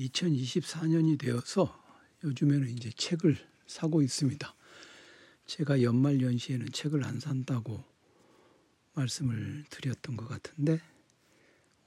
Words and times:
2024년이 0.00 1.18
되어서 1.18 1.78
요즘에는 2.24 2.68
이제 2.70 2.90
책을 2.90 3.36
사고 3.66 4.02
있습니다. 4.02 4.54
제가 5.46 5.82
연말 5.82 6.20
연시에는 6.20 6.72
책을 6.72 7.04
안 7.04 7.20
산다고 7.20 7.84
말씀을 8.94 9.64
드렸던 9.70 10.16
것 10.16 10.28
같은데 10.28 10.80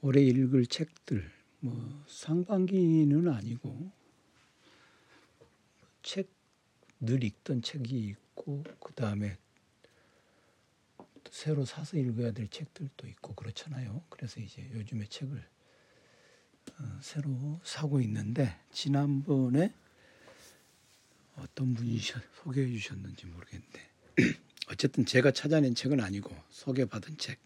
올해 0.00 0.22
읽을 0.22 0.66
책들 0.66 1.30
뭐 1.60 2.04
상반기는 2.06 3.28
아니고 3.28 3.92
책 6.02 6.34
늘 7.04 7.22
읽던 7.22 7.62
책이 7.62 7.98
있고 8.08 8.64
그 8.80 8.94
다음에 8.94 9.36
새로 11.30 11.64
사서 11.64 11.98
읽어야 11.98 12.32
될 12.32 12.48
책들도 12.48 13.06
있고 13.08 13.34
그렇잖아요. 13.34 14.02
그래서 14.08 14.40
이제 14.40 14.68
요즘에 14.72 15.06
책을 15.06 15.38
어, 15.38 15.53
새로 17.00 17.60
사고 17.64 18.00
있는데 18.00 18.56
지난번에 18.72 19.72
어떤 21.36 21.74
분이 21.74 21.98
소개해 22.42 22.70
주셨는지 22.70 23.26
모르겠는데 23.26 23.90
어쨌든 24.70 25.04
제가 25.04 25.32
찾아낸 25.32 25.74
책은 25.74 26.00
아니고 26.00 26.34
소개받은 26.50 27.18
책. 27.18 27.38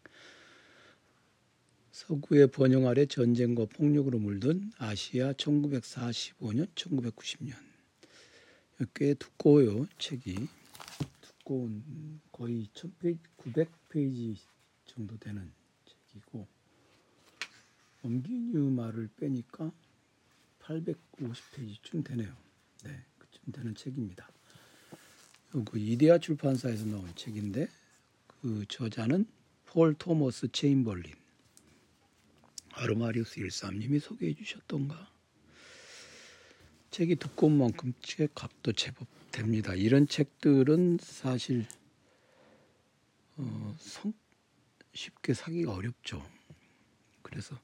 서구의 1.93 2.47
번영 2.49 2.87
아래 2.87 3.07
전쟁과 3.07 3.67
폭력으로 3.67 4.19
물든 4.19 4.71
아시아 4.79 5.33
1945년 5.33 6.73
1990년. 6.75 7.55
꽤 8.95 9.15
두꺼워요 9.15 9.87
책이. 9.99 10.47
두꺼운 11.21 12.21
거의 12.31 12.69
1000페이지 12.73 13.19
900페이지 13.39 14.37
정도 14.87 15.17
되는 15.19 15.51
책이고 15.87 16.47
엄기뉴 18.03 18.71
말을 18.71 19.09
빼니까 19.17 19.73
850페이지쯤 20.61 22.05
되네요. 22.05 22.35
네, 22.85 23.05
그쯤 23.19 23.53
되는 23.53 23.75
책입니다. 23.75 24.29
그 25.51 25.79
이데아 25.79 26.19
출판사에서 26.19 26.85
나온 26.87 27.11
책인데 27.15 27.69
그 28.27 28.65
저자는 28.69 29.27
폴 29.65 29.95
토머스 29.95 30.49
체인벌린 30.53 31.15
아르마리우스 32.73 33.41
13님이 33.41 34.01
소개해 34.01 34.35
주셨던가 34.35 35.11
책이 36.91 37.17
두꺼운 37.17 37.59
만큼 37.59 37.93
책 38.01 38.35
값도 38.35 38.73
제법 38.73 39.07
됩니다. 39.31 39.75
이런 39.75 40.07
책들은 40.07 40.99
사실 41.01 41.67
어, 43.37 43.77
성, 43.79 44.13
쉽게 44.95 45.35
사기가 45.35 45.73
어렵죠. 45.73 46.25
그래서 47.23 47.59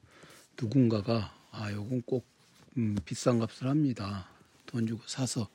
누군가가 0.59 1.33
아 1.51 1.71
요건 1.71 2.01
꼭 2.03 2.25
음, 2.77 2.95
비싼 3.05 3.39
값을 3.39 3.67
합니다. 3.67 4.27
돈 4.65 4.87
주고 4.87 5.01
사서 5.07 5.49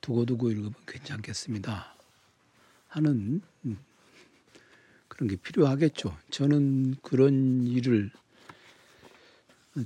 두고두고 0.00 0.50
읽으면 0.50 0.74
괜찮겠습니다. 0.86 1.94
하는 2.88 3.42
음, 3.64 3.78
그런 5.08 5.28
게 5.28 5.36
필요하겠죠. 5.36 6.16
저는 6.30 6.96
그런 7.02 7.66
일을 7.66 8.10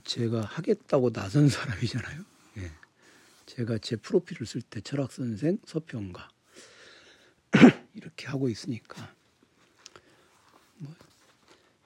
제가 0.05 0.43
하겠다고 0.43 1.13
나선 1.13 1.49
사람이잖아요. 1.51 2.25
예. 2.59 2.73
제가 3.47 3.79
제 3.79 3.97
프로필을 3.97 4.47
쓸 4.47 4.61
때 4.61 4.81
철학 4.81 5.13
선생, 5.13 5.59
서평가 5.65 6.29
이렇게 7.95 8.27
하고 8.27 8.49
있으니까 8.49 9.15
뭐 10.77 10.95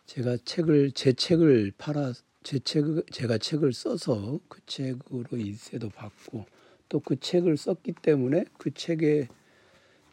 제가 0.07 0.39
책을 0.45 0.93
제 0.93 1.13
책을 1.13 1.73
팔아 1.79 2.13
제 2.43 2.59
책을 2.59 3.05
제가 3.11 3.39
책을 3.39 3.73
써서 3.73 4.41
그 4.49 4.61
책으로 4.67 5.37
인세도 5.37 5.91
받고 5.91 6.47
또 6.89 7.01
그 7.01 7.19
책을 7.19 7.57
썼기 7.57 7.95
때문에 8.03 8.45
그 8.59 8.73
책에 8.75 9.29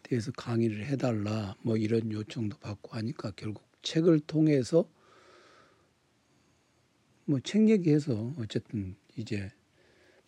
대해서 0.03 0.31
강의를 0.31 0.85
해달라 0.85 1.55
뭐 1.61 1.75
이런 1.77 2.11
요청도 2.11 2.57
받고 2.59 2.95
하니까 2.97 3.31
결국 3.35 3.63
책을 3.81 4.21
통해서 4.21 4.89
뭐 7.25 7.39
책 7.41 7.69
얘기해서 7.69 8.33
어쨌든 8.39 8.95
이제 9.17 9.51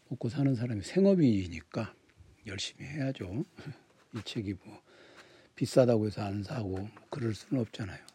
먹고 0.10 0.30
사는 0.30 0.54
사람이 0.56 0.82
생업이니까 0.84 1.96
열심히 2.48 2.86
해야죠. 2.86 3.46
이 4.16 4.20
책이 4.26 4.56
뭐 4.66 4.82
비싸다고 5.56 6.08
해서 6.08 6.22
안 6.22 6.44
사고 6.44 6.90
그럴 7.10 7.34
수는 7.34 7.62
없잖아요. 7.62 8.11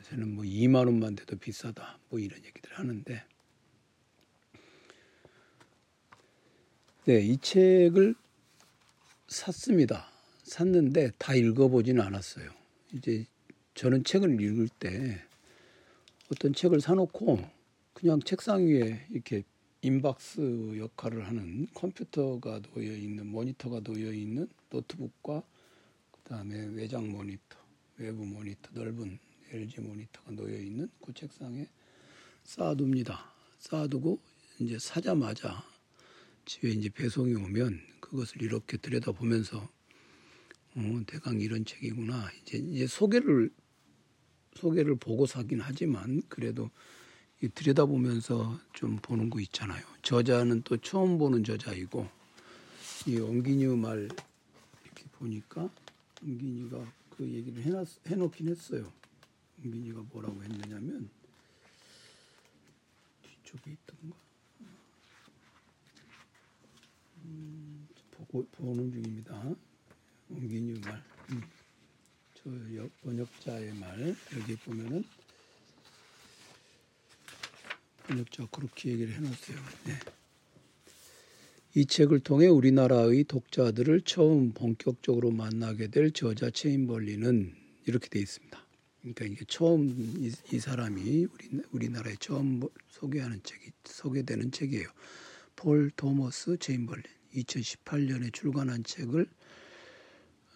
요새는 0.00 0.34
뭐 0.34 0.44
2만 0.44 0.86
원만 0.86 1.14
돼도 1.14 1.36
비싸다 1.36 1.98
뭐 2.08 2.18
이런 2.18 2.42
얘기들 2.44 2.78
하는데 2.78 3.22
네, 7.04 7.20
이 7.20 7.38
책을 7.38 8.14
샀습니다. 9.28 10.06
샀는데 10.42 11.12
다 11.18 11.34
읽어보지는 11.34 12.02
않았어요. 12.02 12.50
이제 12.92 13.24
저는 13.74 14.04
책을 14.04 14.40
읽을 14.40 14.68
때 14.68 15.22
어떤 16.30 16.52
책을 16.52 16.80
사놓고 16.80 17.38
그냥 17.94 18.20
책상 18.20 18.66
위에 18.66 19.06
이렇게 19.10 19.42
인박스 19.82 20.76
역할을 20.76 21.26
하는 21.26 21.66
컴퓨터가 21.74 22.60
놓여 22.60 22.92
있는 22.92 23.26
모니터가 23.26 23.80
놓여 23.80 24.12
있는 24.12 24.48
노트북과 24.68 25.42
그다음에 26.12 26.66
외장 26.74 27.10
모니터, 27.10 27.56
외부 27.96 28.24
모니터 28.24 28.70
넓은 28.74 29.18
LG 29.50 29.80
모니터가 29.80 30.32
놓여 30.32 30.56
있는 30.56 30.88
그 31.04 31.12
책상에 31.12 31.66
쌓아둡니다. 32.44 33.32
쌓아두고 33.58 34.20
이제 34.60 34.78
사자마자 34.78 35.64
집에 36.44 36.70
이제 36.70 36.88
배송이 36.88 37.34
오면 37.34 37.80
그것을 38.00 38.42
이렇게 38.42 38.76
들여다보면서 38.76 39.68
어, 40.76 41.00
대강 41.06 41.40
이런 41.40 41.64
책이구나. 41.64 42.30
이제 42.42 42.58
이제 42.58 42.86
소개를 42.86 43.50
소개를 44.54 44.96
보고 44.96 45.26
사긴 45.26 45.60
하지만 45.60 46.22
그래도 46.28 46.70
들여다보면서 47.54 48.60
좀 48.72 48.96
보는 48.96 49.30
거 49.30 49.40
있잖아요. 49.40 49.82
저자는 50.02 50.62
또 50.62 50.76
처음 50.76 51.18
보는 51.18 51.44
저자이고 51.44 52.08
이 53.06 53.18
엉기뉴 53.18 53.76
말 53.76 54.08
이렇게 54.84 55.04
보니까 55.12 55.70
엉기뉴가 56.22 56.92
그 57.16 57.24
얘기를 57.24 57.62
해놨, 57.62 57.86
해놓긴 58.06 58.48
했어요. 58.48 58.92
엉기뉴가 59.64 60.02
뭐라고 60.10 60.42
했느냐면 60.42 61.10
뒤쪽에 63.22 63.72
있던가 63.72 64.16
음, 67.24 67.88
보고 68.10 68.46
보는 68.52 68.90
중입니다. 68.90 69.54
엉기뉴 70.30 70.80
말. 70.80 71.02
음. 71.30 71.42
저 72.34 72.50
번역자의 73.02 73.74
말 73.74 74.16
여기 74.38 74.56
보면은 74.56 75.04
번역자 78.06 78.46
그렇게 78.46 78.92
얘기를 78.92 79.14
해놨어요. 79.14 79.56
네. 79.84 79.92
이 81.74 81.86
책을 81.86 82.20
통해 82.20 82.46
우리나라의 82.48 83.24
독자들을 83.24 84.00
처음 84.02 84.52
본격적으로 84.52 85.30
만나게 85.30 85.88
될 85.88 86.10
저자 86.12 86.50
체인벌리는 86.50 87.54
이렇게 87.86 88.08
돼 88.08 88.18
있습니다. 88.18 88.69
그러니까 89.00 89.24
이게 89.24 89.44
처음 89.48 89.88
이, 90.18 90.32
이 90.52 90.58
사람이 90.58 91.26
우리 91.32 91.62
우리나라에 91.72 92.16
처음 92.20 92.60
소개하는 92.88 93.40
책이 93.42 93.70
소개되는 93.84 94.50
책이에요. 94.52 94.88
폴 95.56 95.90
토머스 95.96 96.58
체인벌린 96.58 97.04
2018년에 97.34 98.32
출간한 98.32 98.82
책을 98.84 99.26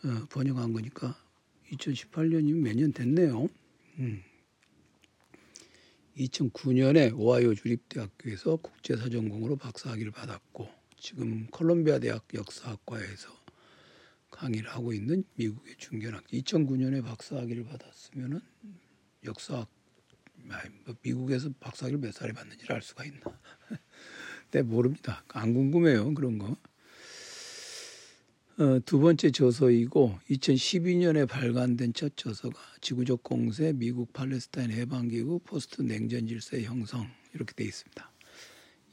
어, 0.05 0.27
번역한 0.31 0.72
거니까 0.72 1.16
2018년이면 1.72 2.56
몇 2.60 2.77
년 2.77 2.93
됐네요. 2.93 3.49
음. 3.99 4.22
2009년에 6.19 7.12
오하이오 7.19 7.55
주립대학교에서 7.55 8.56
국제사 8.56 9.09
전공으로 9.09 9.56
박사학위를 9.56 10.12
받았고 10.12 10.69
지금 10.99 11.46
콜롬비아 11.49 11.99
대학 11.99 12.25
역사학과에서 12.32 13.44
강의를 14.34 14.70
하고 14.70 14.92
있는 14.92 15.25
미국의 15.36 15.76
중견학 15.78 16.26
2009년에 16.26 17.04
박사학위를 17.04 17.64
받았으면은 17.64 18.40
역사학 19.25 19.69
뭐 20.84 20.94
미국에서 21.02 21.50
박사학위를 21.60 22.00
몇 22.00 22.12
살에 22.12 22.32
받는지를 22.32 22.75
알 22.75 22.82
수가 22.82 23.04
있나? 23.04 23.20
네 24.50 24.62
모릅니다. 24.62 25.25
안 25.28 25.54
궁금해요 25.54 26.12
그런 26.14 26.38
거. 26.38 26.56
어, 28.56 28.78
두 28.84 29.00
번째 29.00 29.31
저서이고 29.31 30.19
2012년에 30.31 31.28
발간된 31.28 31.92
첫 31.92 32.16
저서가 32.16 32.60
지구적 32.81 33.22
공세 33.22 33.72
미국 33.72 34.12
팔레스타인 34.12 34.70
해방기구 34.70 35.40
post 35.44 35.82
냉전 35.82 36.26
질서의 36.26 36.64
형성 36.64 37.08
이렇게 37.34 37.52
돼 37.54 37.64
있습니다. 37.64 38.12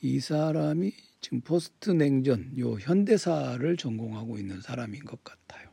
이 0.03 0.19
사람이 0.19 0.93
지금 1.21 1.41
post 1.41 1.91
냉전 1.91 2.57
요 2.57 2.73
현대사를 2.73 3.77
전공하고 3.77 4.37
있는 4.37 4.59
사람인 4.59 5.05
것 5.05 5.23
같아요. 5.23 5.69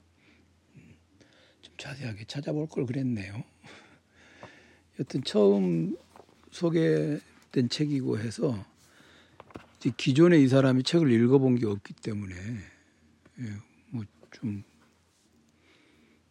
음, 0.76 0.94
좀 1.62 1.74
자세하게 1.78 2.26
찾아볼 2.26 2.68
걸 2.68 2.84
그랬네요. 2.86 3.42
여튼 5.00 5.22
처음 5.24 5.96
소개된 6.50 7.68
책이고 7.70 8.18
해서 8.18 8.64
기존에 9.96 10.38
이 10.38 10.48
사람이 10.48 10.82
책을 10.82 11.10
읽어본 11.10 11.56
게 11.56 11.66
없기 11.66 11.94
때문에 11.94 12.34
예, 12.34 13.52
뭐좀 13.90 14.64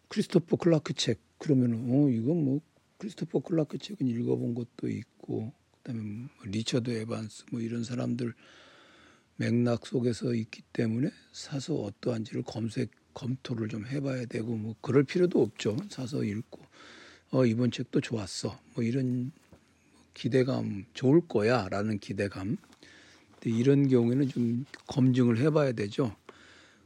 크리스토퍼 0.10 0.58
클라크 0.58 0.94
책 0.94 1.20
그러면은 1.38 1.90
어 1.90 2.10
이건 2.10 2.44
뭐 2.44 2.62
크리스토퍼 2.98 3.40
클라크 3.40 3.78
책은 3.78 4.08
읽어본 4.08 4.54
것도 4.54 4.90
있고 4.90 5.54
그다음에 5.78 6.02
뭐 6.04 6.28
리처드 6.46 6.92
에반스 6.92 7.46
뭐 7.52 7.62
이런 7.62 7.84
사람들 7.84 8.34
맥락 9.38 9.86
속에서 9.86 10.34
있기 10.34 10.64
때문에 10.74 11.10
사서 11.32 11.76
어떠한지를 11.76 12.44
검색 12.44 12.92
검토를 13.14 13.68
좀 13.68 13.86
해봐야 13.86 14.26
되고 14.26 14.56
뭐 14.56 14.76
그럴 14.82 15.04
필요도 15.04 15.42
없죠. 15.42 15.78
사서 15.90 16.24
읽고 16.24 16.62
어 17.32 17.46
이번 17.46 17.72
책도 17.72 18.02
좋았어. 18.02 18.60
뭐 18.76 18.84
이런 18.84 19.32
기대감 20.14 20.86
좋을 20.94 21.22
거야라는 21.28 22.00
기대감. 22.00 22.58
근데 23.34 23.58
이런 23.58 23.88
경우에는 23.88 24.28
좀 24.30 24.66
검증을 24.88 25.38
해봐야 25.38 25.72
되죠. 25.72 26.16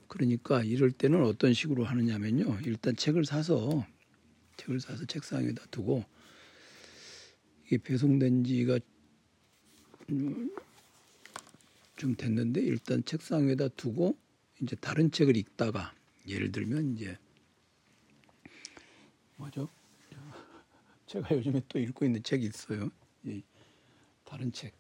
그러니까 0.08 0.62
이럴 0.64 0.92
때는 0.92 1.24
어떤 1.24 1.54
식으로 1.54 1.86
하느냐면요. 1.86 2.60
일단 2.66 2.96
책을 2.96 3.24
사서 3.24 3.86
책을 4.58 4.82
사서 4.82 5.06
책상 5.06 5.46
에다 5.46 5.64
두고 5.72 6.04
이게 7.66 7.78
배송된 7.78 8.44
지가 8.44 8.80
좀 12.02 12.16
됐는데 12.16 12.62
일단 12.62 13.06
책상 13.06 13.46
위에다 13.46 13.68
두고 13.68 14.18
이제 14.60 14.76
다른 14.78 15.12
책을 15.12 15.38
읽다가 15.38 15.94
예를 16.28 16.52
들면 16.52 16.96
이제 16.96 17.16
뭐죠? 19.36 19.70
제가 21.06 21.36
요즘에 21.36 21.62
또 21.68 21.78
읽고 21.78 22.04
있는 22.06 22.24
책이 22.24 22.44
있어요. 22.48 22.90
다른 24.24 24.52
책. 24.52 24.74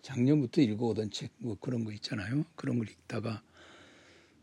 작년부터 0.00 0.62
읽어오던 0.62 1.10
책, 1.10 1.32
뭐 1.36 1.54
그런 1.60 1.84
거 1.84 1.92
있잖아요. 1.92 2.46
그런 2.56 2.78
걸 2.78 2.88
읽다가, 2.88 3.42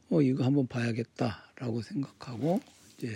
어, 0.10 0.22
이거 0.22 0.46
한번 0.46 0.68
봐야겠다라고 0.68 1.82
생각하고, 1.82 2.60
이제, 2.94 3.16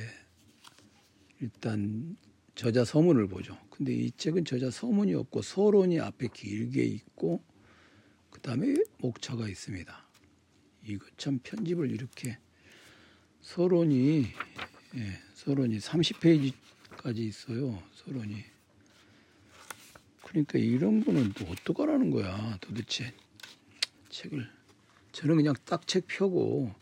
일단 1.42 2.18
저자 2.56 2.84
서문을 2.84 3.28
보죠. 3.28 3.56
근데 3.70 3.94
이 3.94 4.12
책은 4.12 4.46
저자 4.46 4.72
서문이 4.72 5.14
없고 5.14 5.42
서론이 5.44 6.00
앞에 6.00 6.30
길게 6.34 6.84
있고 6.84 7.44
그 8.34 8.42
다음에 8.42 8.76
목차가 8.98 9.48
있습니다. 9.48 10.06
이거 10.88 11.06
참 11.18 11.40
편집을 11.44 11.92
이렇게 11.92 12.38
서론이 13.42 14.26
예, 14.96 15.20
서론이 15.36 15.78
30페이지까지 15.78 17.18
있어요. 17.20 17.82
서론이 17.94 18.44
그러니까 20.24 20.58
이런 20.58 21.06
거는 21.06 21.34
또 21.34 21.46
어떡하라는 21.46 22.10
거야 22.12 22.58
도대체 22.60 23.14
책을 24.10 24.50
저는 25.12 25.36
그냥 25.38 25.54
딱 25.66 25.86
책 25.88 26.08
펴고 26.08 26.74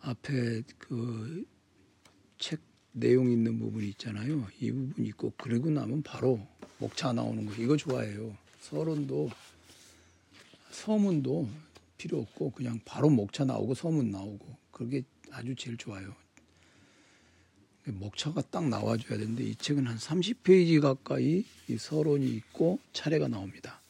앞에 0.00 0.62
그 0.78 1.44
책 2.38 2.60
내용 2.92 3.30
있는 3.30 3.58
부분이 3.58 3.88
있잖아요. 3.90 4.46
이 4.60 4.70
부분 4.70 5.04
있고 5.06 5.32
그리고 5.36 5.70
나면 5.70 6.02
바로 6.02 6.46
목차 6.78 7.12
나오는 7.12 7.44
거 7.46 7.54
이거 7.54 7.76
좋아해요. 7.76 8.36
서론도 8.60 9.30
서문도 10.70 11.48
필요 11.96 12.20
없고 12.20 12.50
그냥 12.50 12.80
바로 12.84 13.08
목차 13.08 13.44
나오고 13.44 13.74
서문 13.74 14.10
나오고 14.10 14.56
그게 14.70 15.02
아주 15.30 15.54
제일 15.54 15.76
좋아요. 15.76 16.14
목차가 17.84 18.42
딱 18.42 18.68
나와줘야 18.68 19.18
되는데 19.18 19.44
이 19.44 19.54
책은 19.54 19.86
한 19.86 19.96
30페이지 19.96 20.80
가까이 20.80 21.44
이 21.68 21.78
서론이 21.78 22.26
있고 22.26 22.80
차례가 22.92 23.28
나옵니다. 23.28 23.80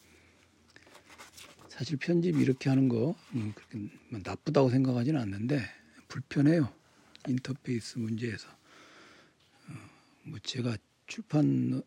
사실 1.69 1.97
편집 1.97 2.39
이렇게 2.39 2.69
하는 2.69 2.89
거 2.89 3.15
음, 3.35 3.53
그렇게 3.55 3.79
뭐 4.11 4.21
나쁘다고 4.23 4.71
생각하지는 4.71 5.21
않는데 5.21 5.63
불편해요. 6.09 6.73
인터페이스 7.29 7.99
문제에서. 7.99 8.49
뭐 10.23 10.39
제가 10.43 10.77
출판 11.07 11.83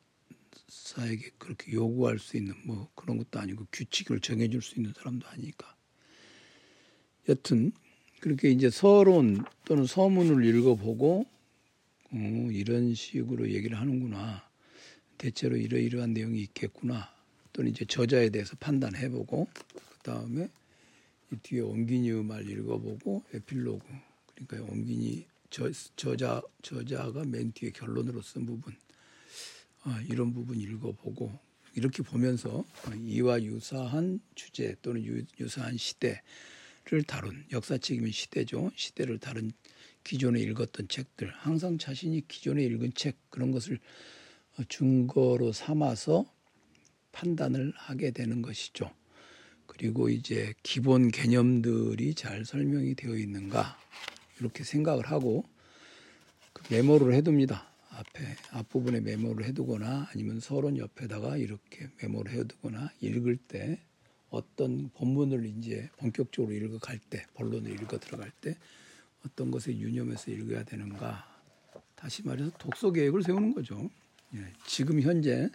사에게 0.67 1.31
그렇게 1.37 1.71
요구할 1.73 2.19
수 2.19 2.37
있는 2.37 2.53
뭐 2.65 2.89
그런 2.95 3.17
것도 3.17 3.39
아니고 3.39 3.67
규칙을 3.71 4.19
정해줄 4.19 4.61
수 4.61 4.75
있는 4.75 4.93
사람도 4.93 5.27
아니니까. 5.27 5.75
여튼 7.27 7.71
그렇게 8.19 8.49
이제 8.49 8.69
서론 8.69 9.43
또는 9.65 9.85
서문을 9.85 10.43
읽어보고 10.45 11.25
어, 12.11 12.49
이런 12.51 12.93
식으로 12.93 13.51
얘기를 13.51 13.79
하는구나. 13.79 14.47
대체로 15.17 15.57
이러이러한 15.57 16.13
내용이 16.13 16.41
있겠구나. 16.41 17.13
또는 17.53 17.71
이제 17.71 17.85
저자에 17.85 18.29
대해서 18.29 18.55
판단해보고 18.59 19.47
그 19.53 19.97
다음에 20.03 20.49
뒤에 21.43 21.61
옹기니 21.61 22.11
말 22.23 22.49
읽어보고 22.49 23.23
에필로그 23.33 23.85
그러니까 24.35 24.71
옹기니 24.71 25.25
저, 25.49 25.69
저자 25.95 26.41
저자가 26.61 27.25
맨 27.25 27.51
뒤에 27.51 27.71
결론으로 27.71 28.21
쓴 28.21 28.45
부분 28.45 28.73
어, 28.73 28.88
이런 30.09 30.33
부분 30.33 30.59
읽어보고 30.59 31.31
이렇게 31.75 32.03
보면서 32.03 32.63
이와 33.05 33.41
유사한 33.43 34.19
주제 34.35 34.75
또는 34.81 35.03
유, 35.05 35.23
유사한 35.39 35.77
시대를 35.77 37.03
다룬 37.07 37.45
역사책이면 37.51 38.11
시대죠 38.11 38.71
시대를 38.75 39.19
다룬 39.19 39.51
기존에 40.03 40.39
읽었던 40.41 40.87
책들 40.87 41.31
항상 41.35 41.77
자신이 41.77 42.27
기존에 42.27 42.63
읽은 42.63 42.93
책 42.95 43.17
그런 43.29 43.51
것을 43.51 43.79
증거로 44.67 45.51
삼아서 45.51 46.25
판단을 47.11 47.73
하게 47.75 48.11
되는 48.11 48.41
것이죠. 48.41 48.91
그리고 49.65 50.09
이제 50.09 50.53
기본 50.63 51.09
개념들이 51.09 52.13
잘 52.15 52.43
설명이 52.43 52.95
되어 52.95 53.15
있는가 53.15 53.77
이렇게 54.39 54.63
생각을 54.63 55.05
하고 55.07 55.45
그 56.53 56.63
메모를 56.73 57.13
해둡니다. 57.13 57.68
앞에 57.89 58.23
앞부분에 58.51 59.01
메모를 59.01 59.45
해두거나 59.45 60.09
아니면 60.11 60.39
서론 60.39 60.77
옆에다가 60.77 61.37
이렇게 61.37 61.89
메모를 62.01 62.31
해두거나 62.33 62.91
읽을 63.01 63.37
때 63.37 63.79
어떤 64.29 64.89
본문을 64.93 65.45
이제 65.45 65.89
본격적으로 65.97 66.53
읽어갈 66.53 66.99
때 66.99 67.25
본론을 67.33 67.71
읽어 67.71 67.99
들어갈 67.99 68.31
때 68.41 68.55
어떤 69.25 69.51
것에 69.51 69.77
유념해서 69.77 70.31
읽어야 70.31 70.63
되는가 70.63 71.25
다시 71.95 72.23
말해서 72.23 72.51
독서 72.57 72.91
계획을 72.91 73.23
세우는 73.23 73.53
거죠. 73.53 73.89
예, 74.35 74.39
지금 74.65 75.01
현재 75.01 75.49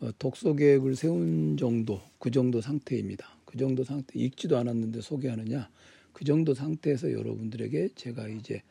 어, 0.00 0.10
독서 0.18 0.54
계획을 0.54 0.96
세운 0.96 1.56
정도 1.56 2.02
그 2.18 2.30
정도 2.30 2.60
상태입니다. 2.60 3.28
그 3.44 3.58
정도 3.58 3.84
상태 3.84 4.18
읽지도 4.18 4.56
않았는데 4.56 5.00
소개하느냐 5.00 5.68
그 6.12 6.24
정도 6.24 6.54
상태에서 6.54 7.12
여러분들에게 7.12 7.90
제가 7.94 8.28
이제 8.28 8.62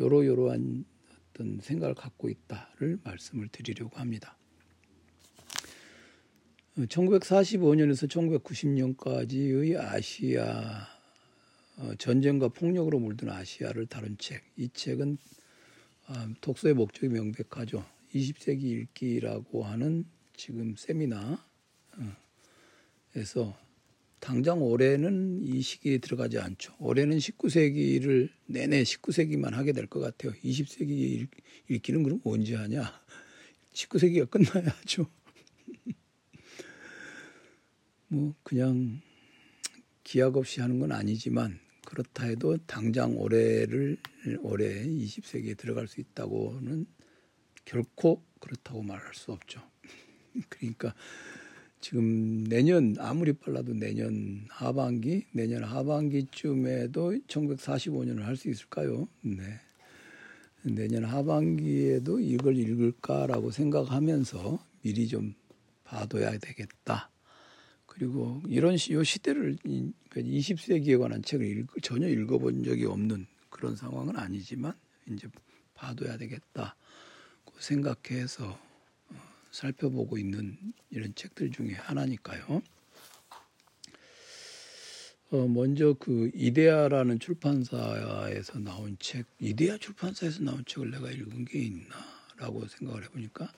요러요러한 0.00 0.84
어떤 1.32 1.58
생각을 1.60 1.94
갖고 1.94 2.28
있다를 2.28 2.98
말씀을 3.02 3.48
드리려고 3.48 3.98
합니다. 3.98 4.36
1945년에서 6.76 8.08
1990년까지의 8.96 9.78
아시아 9.78 10.86
어, 11.78 11.94
전쟁과 11.98 12.48
폭력으로 12.48 12.98
물든 12.98 13.30
아시아를 13.30 13.86
다룬 13.86 14.16
책. 14.18 14.42
이 14.56 14.68
책은 14.72 15.18
아, 16.06 16.28
독서의 16.40 16.74
목적이 16.74 17.08
명백하죠. 17.14 17.84
20세기 18.14 18.62
읽기라고 18.62 19.64
하는 19.64 20.04
지금 20.36 20.74
세미나에서 20.76 21.38
당장 24.22 24.62
올해는 24.62 25.42
이 25.42 25.60
시기에 25.60 25.98
들어가지 25.98 26.38
않죠. 26.38 26.76
올해는 26.78 27.18
19세기를 27.18 28.30
내내 28.46 28.84
19세기만 28.84 29.50
하게 29.50 29.72
될 29.72 29.88
것 29.88 29.98
같아요. 29.98 30.32
20세기 30.44 31.26
읽기는 31.68 32.04
그럼 32.04 32.20
언제 32.22 32.54
하냐? 32.54 33.02
19세기가 33.74 34.30
끝나야죠. 34.30 35.10
뭐 38.06 38.32
그냥 38.44 39.00
기약 40.04 40.36
없이 40.36 40.60
하는 40.60 40.78
건 40.78 40.92
아니지만 40.92 41.58
그렇다 41.84 42.26
해도 42.26 42.56
당장 42.58 43.18
올해를 43.18 43.96
올해 44.42 44.84
20세기에 44.86 45.58
들어갈 45.58 45.88
수 45.88 46.00
있다고는 46.00 46.86
결코 47.64 48.22
그렇다고 48.38 48.84
말할 48.84 49.14
수 49.14 49.32
없죠. 49.32 49.68
그러니까 50.48 50.94
지금 51.82 52.44
내년 52.44 52.94
아무리 53.00 53.32
빨라도 53.32 53.74
내년 53.74 54.46
하반기 54.48 55.26
내년 55.32 55.64
하반기쯤에도 55.64 57.18
1945년을 57.26 58.20
할 58.20 58.36
수 58.36 58.48
있을까요? 58.48 59.08
네. 59.20 59.42
내년 60.62 61.04
하반기에도 61.04 62.20
이걸 62.20 62.56
읽을까라고 62.56 63.50
생각하면서 63.50 64.64
미리 64.82 65.08
좀 65.08 65.34
봐둬야 65.82 66.38
되겠다. 66.38 67.10
그리고 67.86 68.40
이런 68.46 68.76
시, 68.76 68.92
요 68.92 69.02
시대를 69.02 69.56
20세기에 69.56 70.84
그러니까 70.84 70.98
관한 70.98 71.22
책을 71.22 71.44
읽, 71.44 71.66
전혀 71.82 72.06
읽어본 72.08 72.62
적이 72.62 72.86
없는 72.86 73.26
그런 73.50 73.74
상황은 73.74 74.16
아니지만 74.16 74.72
이제 75.10 75.28
봐둬야 75.74 76.16
되겠다. 76.16 76.76
생각해서 77.58 78.56
살펴보고 79.52 80.18
있는 80.18 80.58
이런 80.90 81.14
책들 81.14 81.52
중에 81.52 81.74
하나니까요. 81.74 82.62
어, 85.30 85.48
먼저 85.48 85.94
그 85.98 86.30
이데아라는 86.34 87.18
출판사에서 87.18 88.58
나온 88.58 88.96
책, 88.98 89.24
이데아 89.38 89.78
출판사에서 89.78 90.42
나온 90.42 90.62
책을 90.66 90.90
내가 90.90 91.10
읽은 91.10 91.44
게 91.46 91.60
있나라고 91.60 92.66
생각을 92.66 93.04
해보니까 93.04 93.50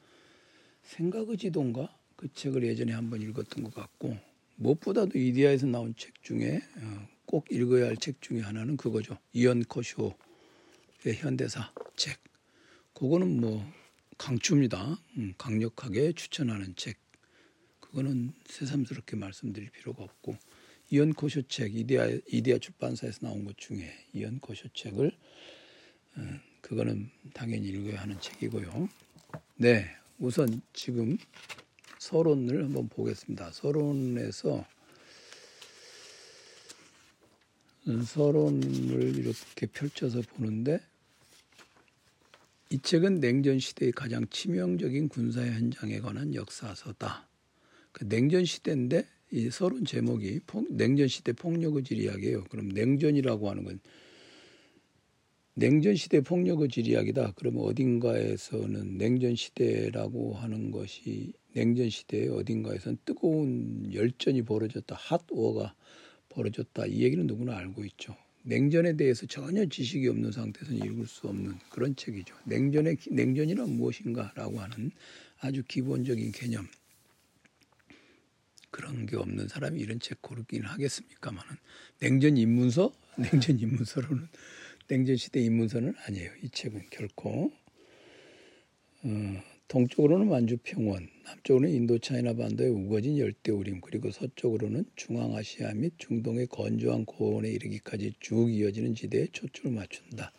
생각의 0.82 1.36
지도인가 1.38 1.96
그 2.16 2.32
책을 2.32 2.62
예전에 2.64 2.92
한번 2.92 3.22
읽었던 3.22 3.64
것 3.64 3.74
같고 3.74 4.16
무엇보다도 4.56 5.18
이데아에서 5.18 5.66
나온 5.66 5.94
책 5.96 6.22
중에 6.22 6.60
어, 6.76 7.08
꼭 7.26 7.50
읽어야 7.50 7.86
할 7.86 7.96
책 7.96 8.20
중에 8.20 8.40
하나는 8.40 8.76
그거죠. 8.76 9.18
이언 9.32 9.64
코쇼의 9.64 10.14
현대사 11.16 11.72
책. 11.96 12.18
그거는 12.92 13.40
뭐 13.40 13.64
강추입니다. 14.18 14.98
음, 15.16 15.34
강력하게 15.38 16.12
추천하는 16.12 16.74
책. 16.76 16.96
그거는 17.80 18.32
새삼스럽게 18.46 19.16
말씀드릴 19.16 19.70
필요가 19.70 20.02
없고 20.02 20.36
이언 20.90 21.12
코쇼 21.12 21.42
책 21.42 21.74
이데아 21.74 22.08
이데아 22.28 22.58
출판사에서 22.58 23.20
나온 23.22 23.44
것 23.44 23.56
중에 23.56 23.92
이언 24.12 24.40
코쇼 24.40 24.68
책을 24.74 25.12
어, 26.16 26.20
그거는 26.60 27.10
당연히 27.32 27.68
읽어야 27.68 28.02
하는 28.02 28.18
책이고요. 28.20 28.88
네, 29.56 29.86
우선 30.18 30.60
지금 30.72 31.16
서론을 31.98 32.64
한번 32.64 32.88
보겠습니다. 32.88 33.50
서론에서 33.52 34.66
서론을 38.04 39.18
이렇게 39.18 39.66
펼쳐서 39.66 40.22
보는데 40.22 40.80
이 42.74 42.80
책은 42.80 43.20
냉전 43.20 43.60
시대의 43.60 43.92
가장 43.92 44.26
치명적인 44.30 45.08
군사 45.08 45.40
현장에 45.46 46.00
관한 46.00 46.34
역사서다. 46.34 47.28
그 47.92 48.08
냉전 48.08 48.44
시대인데 48.44 49.06
이 49.30 49.48
서론 49.48 49.84
제목이 49.84 50.40
냉전 50.70 51.06
시대 51.06 51.32
폭력의 51.32 51.84
질 51.84 52.00
이야기예요. 52.00 52.42
그럼 52.50 52.70
냉전이라고 52.70 53.48
하는 53.48 53.62
건 53.62 53.78
냉전 55.54 55.94
시대 55.94 56.20
폭력의 56.20 56.68
질 56.68 56.88
이야기다. 56.88 57.34
그러면 57.36 57.62
어딘가에서는 57.62 58.98
냉전 58.98 59.36
시대라고 59.36 60.34
하는 60.34 60.72
것이 60.72 61.32
냉전 61.52 61.88
시대의 61.88 62.30
어딘가에서는 62.30 62.98
뜨거운 63.04 63.88
열전이 63.94 64.42
벌어졌다. 64.42 64.96
핫 64.98 65.22
워가 65.30 65.76
벌어졌다. 66.28 66.86
이 66.86 67.02
얘기는 67.04 67.24
누구나 67.24 67.56
알고 67.56 67.84
있죠. 67.84 68.16
냉전에 68.46 68.96
대해서 68.96 69.26
전혀 69.26 69.64
지식이 69.64 70.06
없는 70.08 70.30
상태에서는 70.30 70.84
읽을 70.84 71.06
수 71.06 71.26
없는 71.28 71.58
그런 71.70 71.96
책이죠. 71.96 72.36
냉전의 72.44 72.98
냉전이란 73.10 73.70
무엇인가라고 73.70 74.60
하는 74.60 74.90
아주 75.40 75.62
기본적인 75.66 76.32
개념 76.32 76.68
그런 78.70 79.06
게 79.06 79.16
없는 79.16 79.48
사람이 79.48 79.80
이런 79.80 79.98
책 79.98 80.20
고르긴 80.20 80.64
하겠습니까만은 80.64 81.56
냉전 82.00 82.36
입문서 82.36 82.92
냉전 83.16 83.58
입문서로는 83.58 84.28
냉전 84.88 85.16
시대 85.16 85.40
입문서는 85.40 85.94
아니에요. 86.06 86.30
이 86.42 86.50
책은 86.50 86.88
결코 86.90 87.50
어, 89.04 89.42
동쪽으로는 89.68 90.28
만주 90.28 90.58
평원, 90.62 91.08
남쪽으로는 91.24 91.74
인도차이나 91.74 92.34
반도의 92.34 92.70
우거진 92.70 93.18
열대 93.18 93.50
우림, 93.52 93.80
그리고 93.80 94.10
서쪽으로는 94.10 94.84
중앙아시아 94.94 95.72
및 95.74 95.94
중동의 95.98 96.46
건조한 96.48 97.04
고원에 97.04 97.50
이르기까지 97.50 98.14
쭉 98.20 98.52
이어지는 98.52 98.94
지대에 98.94 99.28
초점을 99.32 99.74
맞춘다. 99.74 100.32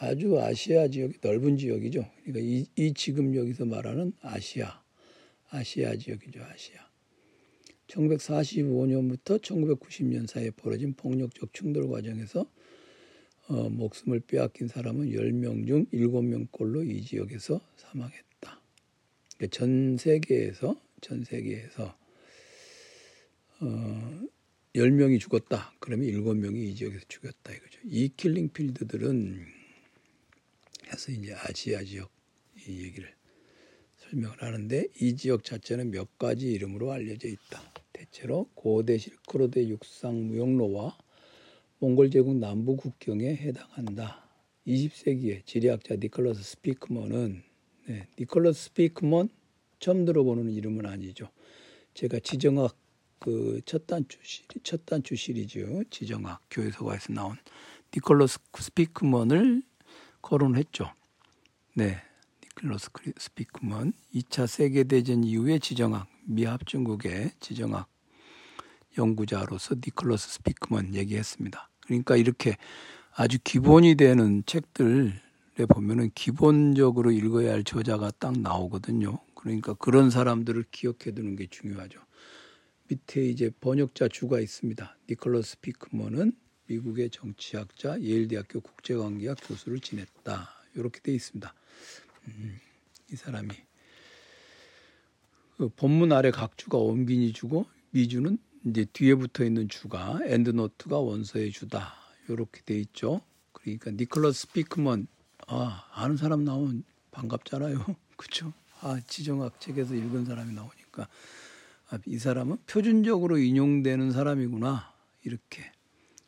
아주 0.00 0.38
아시아 0.40 0.88
지역이 0.88 1.18
넓은 1.22 1.56
지역이죠. 1.56 2.08
그러니까 2.24 2.40
이, 2.40 2.66
이 2.76 2.94
지금 2.94 3.34
여기서 3.34 3.64
말하는 3.64 4.12
아시아, 4.20 4.82
아시아 5.50 5.96
지역이죠. 5.96 6.40
아시아. 6.44 6.88
1945년부터 7.88 9.40
1990년 9.40 10.28
사이에 10.28 10.50
벌어진 10.50 10.94
폭력적 10.94 11.52
충돌 11.54 11.88
과정에서 11.88 12.48
어, 13.48 13.68
목숨을 13.70 14.20
빼앗긴 14.20 14.68
사람은 14.68 15.10
10명 15.10 15.66
중 15.66 15.86
7명꼴로 15.86 16.88
이 16.88 17.02
지역에서 17.02 17.60
사망했다. 17.76 18.27
그러니까 19.38 19.56
전 19.56 19.96
세계에서 19.96 20.80
전 21.00 21.24
세계에서 21.24 21.96
어 23.60 24.20
10명이 24.74 25.20
죽었다. 25.20 25.72
그러면 25.78 26.08
7명이 26.08 26.56
이 26.56 26.74
지역에서 26.74 27.04
죽었다 27.08 27.52
이거죠. 27.54 27.80
이 27.84 28.10
killing 28.16 28.50
field들은 28.50 29.46
해서 30.92 31.12
이제 31.12 31.34
아시아 31.34 31.82
지역 31.84 32.10
이 32.66 32.82
얘기를 32.82 33.12
설명을 33.96 34.42
하는데 34.42 34.86
이 35.00 35.16
지역 35.16 35.44
자체는 35.44 35.90
몇 35.90 36.18
가지 36.18 36.50
이름으로 36.52 36.92
알려져 36.92 37.28
있다. 37.28 37.72
대체로 37.92 38.48
고대 38.54 38.98
실크로드 38.98 39.68
육상 39.68 40.28
무역로와 40.28 40.96
몽골 41.78 42.10
제국 42.10 42.36
남부 42.36 42.76
국경에 42.76 43.36
해당한다. 43.36 44.28
20세기에 44.66 45.46
지리학자 45.46 45.96
니콜러스 45.96 46.42
스피크먼은 46.42 47.47
네, 47.88 48.06
니콜러스 48.18 48.64
스피크먼 48.64 49.30
처음 49.80 50.04
들어보는 50.04 50.50
이름은 50.50 50.86
아니죠. 50.86 51.28
제가 51.94 52.20
지정학 52.20 52.76
그 53.18 53.60
첫 53.64 53.86
단추 53.86 54.18
시리 54.22 54.46
첫 54.62 54.86
단추 54.86 55.16
시리즈 55.16 55.84
지정학 55.90 56.40
교유서가에서 56.50 57.12
나온 57.12 57.36
니콜러스 57.94 58.38
스피크먼을 58.54 59.62
거론했죠. 60.22 60.92
네, 61.74 62.00
니콜러스 62.42 62.90
스피크먼 63.18 63.92
2차 64.14 64.46
세계 64.46 64.84
대전 64.84 65.24
이후의 65.24 65.60
지정학 65.60 66.08
미합 66.24 66.66
중국의 66.66 67.32
지정학 67.40 67.88
연구자로서 68.96 69.76
니콜러스 69.76 70.28
스피크먼 70.34 70.94
얘기했습니다. 70.94 71.70
그러니까 71.80 72.16
이렇게 72.16 72.56
아주 73.12 73.38
기본이 73.42 73.96
되는 73.96 74.42
책들 74.46 75.08
에 75.08 75.27
보면은 75.66 76.10
기본적으로 76.14 77.10
읽어야 77.10 77.52
할 77.52 77.64
저자가 77.64 78.12
딱 78.18 78.38
나오거든요. 78.38 79.18
그러니까 79.34 79.74
그런 79.74 80.10
사람들을 80.10 80.64
기억해 80.70 81.12
두는 81.14 81.36
게 81.36 81.46
중요하죠. 81.48 82.00
밑에 82.88 83.26
이제 83.26 83.50
번역자 83.60 84.08
주가 84.08 84.40
있습니다. 84.40 84.96
니콜러스 85.08 85.60
피크먼은 85.60 86.32
미국의 86.66 87.10
정치학자, 87.10 88.00
예일대학교 88.00 88.60
국제관계학 88.60 89.38
교수를 89.46 89.80
지냈다. 89.80 90.48
이렇게 90.74 91.00
돼 91.00 91.12
있습니다. 91.14 91.54
음, 92.28 92.58
이 93.10 93.16
사람이 93.16 93.48
그 95.56 95.68
본문 95.70 96.12
아래 96.12 96.30
각 96.30 96.56
주가 96.56 96.78
원빈이 96.78 97.32
주고 97.32 97.66
미주는 97.90 98.38
이제 98.66 98.84
뒤에 98.92 99.14
붙어 99.14 99.44
있는 99.44 99.68
주가 99.68 100.20
엔드노트가 100.24 100.98
원서의 100.98 101.50
주다. 101.52 101.94
이렇게 102.28 102.60
돼 102.62 102.78
있죠. 102.80 103.22
그러니까 103.52 103.90
니콜러스 103.90 104.52
피크먼 104.52 105.06
아, 105.50 105.86
아는 105.94 106.16
사람 106.18 106.44
나오면 106.44 106.84
반갑잖아요. 107.10 107.84
그렇죠? 108.16 108.52
아, 108.80 109.00
지정학 109.06 109.58
책에서 109.60 109.94
읽은 109.94 110.26
사람이 110.26 110.54
나오니까 110.54 111.08
아, 111.90 111.98
이 112.06 112.18
사람은 112.18 112.58
표준적으로 112.66 113.38
인용되는 113.38 114.12
사람이구나. 114.12 114.92
이렇게. 115.24 115.72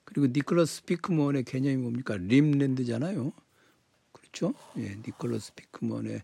그리고 0.04 0.26
니콜러스 0.26 0.84
피크먼의 0.84 1.44
개념이 1.44 1.76
뭡니까? 1.76 2.16
림랜드잖아요. 2.16 3.32
그렇죠? 4.12 4.54
예, 4.78 4.96
니콜러스 4.96 5.54
피크먼의 5.54 6.22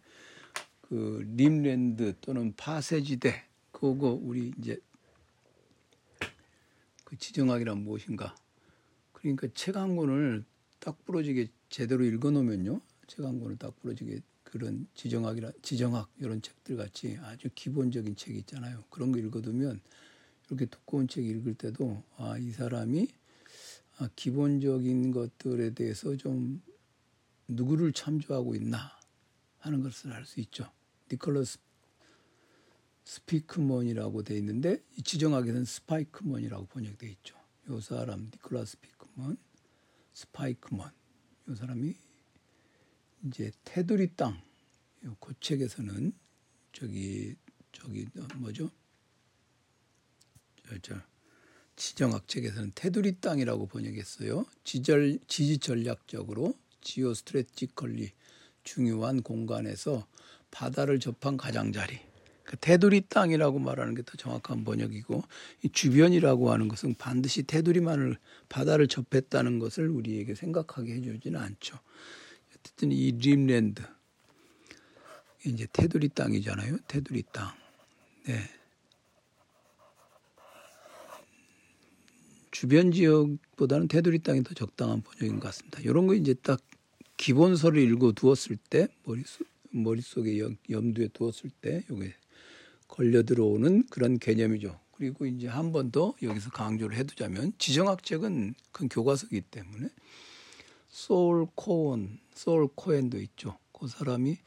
그 0.81 1.25
림랜드 1.37 2.15
또는 2.23 2.55
파세지대 2.57 3.45
그거 3.73 4.19
우리 4.21 4.53
이제 4.59 4.79
그 7.05 7.17
지정학이란 7.19 7.79
무엇인가? 7.85 8.35
그러니까 9.13 9.49
책 9.55 9.77
한 9.77 9.97
권을 9.97 10.45
딱 10.81 11.05
부러지게 11.05 11.49
제대로 11.69 12.05
읽어놓으면요. 12.05 12.81
책 13.09 13.25
한 13.25 13.41
권을 13.41 13.57
딱 13.57 13.75
부러지게 13.81 14.21
그런 14.45 14.87
지정학이라 14.95 15.53
지정학 15.63 16.11
이런 16.19 16.43
책들 16.43 16.77
같이 16.77 17.19
아주 17.23 17.49
기본적인 17.55 18.17
책이 18.17 18.39
있잖아요. 18.41 18.85
그런 18.91 19.13
거 19.13 19.19
읽어두면 19.19 19.81
이렇게 20.49 20.67
두꺼운 20.67 21.09
책 21.09 21.25
읽을 21.25 21.55
때도 21.55 22.03
아 22.17 22.39
이 22.39 22.51
사람이 22.53 23.09
아, 23.99 24.09
기본적인 24.15 25.11
것들에 25.13 25.71
대해서 25.75 26.17
좀 26.17 26.63
누구를 27.49 27.93
참조하고 27.93 28.55
있나 28.55 28.93
하는 29.59 29.83
것을 29.83 30.13
알 30.13 30.25
수 30.27 30.41
있죠. 30.41 30.71
니콜러스 31.11 31.59
스피크먼이라고 33.05 34.23
돼 34.23 34.37
있는데 34.39 34.83
이 34.97 35.03
지정학에서는 35.03 35.65
스파이크먼이라고 35.65 36.67
번역돼 36.67 37.09
있죠. 37.11 37.37
요 37.71 37.81
사람 37.81 38.31
니콜라스 38.33 38.73
스피크먼, 38.73 39.37
스파이크먼 40.13 40.91
이 41.49 41.55
사람이 41.55 41.95
이제 43.27 43.53
테두리 43.65 44.15
땅, 44.17 44.41
그 45.21 45.35
책에서는 45.41 46.13
저기 46.73 47.37
저기 47.73 48.07
뭐죠? 48.37 48.71
저, 50.69 50.79
저 50.83 51.01
지정학 51.77 52.27
책에서는 52.27 52.73
테두리 52.75 53.21
땅이라고 53.21 53.67
번역했어요. 53.67 54.47
지절 54.65 55.19
지지 55.29 55.59
전략적으로 55.59 56.59
지오 56.81 57.15
스트레티컬리 57.15 58.13
중요한 58.65 59.23
공간에서 59.23 60.07
바다를 60.51 60.99
접한 60.99 61.37
가장자리. 61.37 62.01
그 62.47 62.57
테두리 62.57 63.03
땅이라고 63.09 63.59
말하는 63.59 63.95
게 63.95 64.03
더 64.03 64.17
정확한 64.17 64.65
번역이고 64.65 65.23
이 65.65 65.69
주변이라고 65.69 66.53
하는 66.53 66.69
것은 66.69 66.95
반드시 66.95 67.43
테두리만을 67.43 68.17
바다를 68.49 68.87
접했다는 68.87 69.59
것을 69.59 69.89
우리에게 69.89 70.35
생각하게 70.35 70.95
해주지는 70.95 71.41
않죠. 71.41 71.79
어쨌든 72.55 72.93
이 72.93 73.13
림랜드 73.13 73.83
이제 75.45 75.67
테두리 75.73 76.09
땅이잖아요. 76.11 76.79
테두리 76.89 77.25
땅. 77.33 77.53
네. 78.27 78.41
주변 82.53 82.91
지역보다는 82.91 83.89
테두리 83.89 84.21
땅이 84.21 84.43
더 84.43 84.55
적당한 84.55 85.03
번역인 85.03 85.41
것 85.41 85.49
같습니다. 85.49 85.81
이런 85.81 86.07
거 86.07 86.15
이제 86.15 86.33
딱 86.35 86.61
기본서를 87.17 87.83
읽어 87.93 88.13
두었을 88.13 88.57
때 88.57 88.89
머릿속, 89.05 89.47
머릿속에 89.71 90.39
염두에 90.71 91.09
두었을 91.09 91.51
때 91.61 91.85
이게 91.91 92.15
걸려 92.89 93.23
들어오는 93.23 93.87
그런 93.89 94.19
개념이죠. 94.19 94.79
그리고 94.93 95.27
이제 95.27 95.47
한 95.49 95.73
번 95.73 95.91
더 95.91 96.15
여기서 96.23 96.51
강조를 96.51 96.97
해두자면 96.97 97.53
지정학책은 97.59 98.55
큰 98.73 98.89
교과서이기 98.89 99.43
때문에 99.43 99.89
솔 100.89 101.47
코언, 101.55 102.19
솔 102.35 102.69
코언도 102.75 103.21
있죠. 103.21 103.59
그 103.73 103.89
사람이 103.89 104.39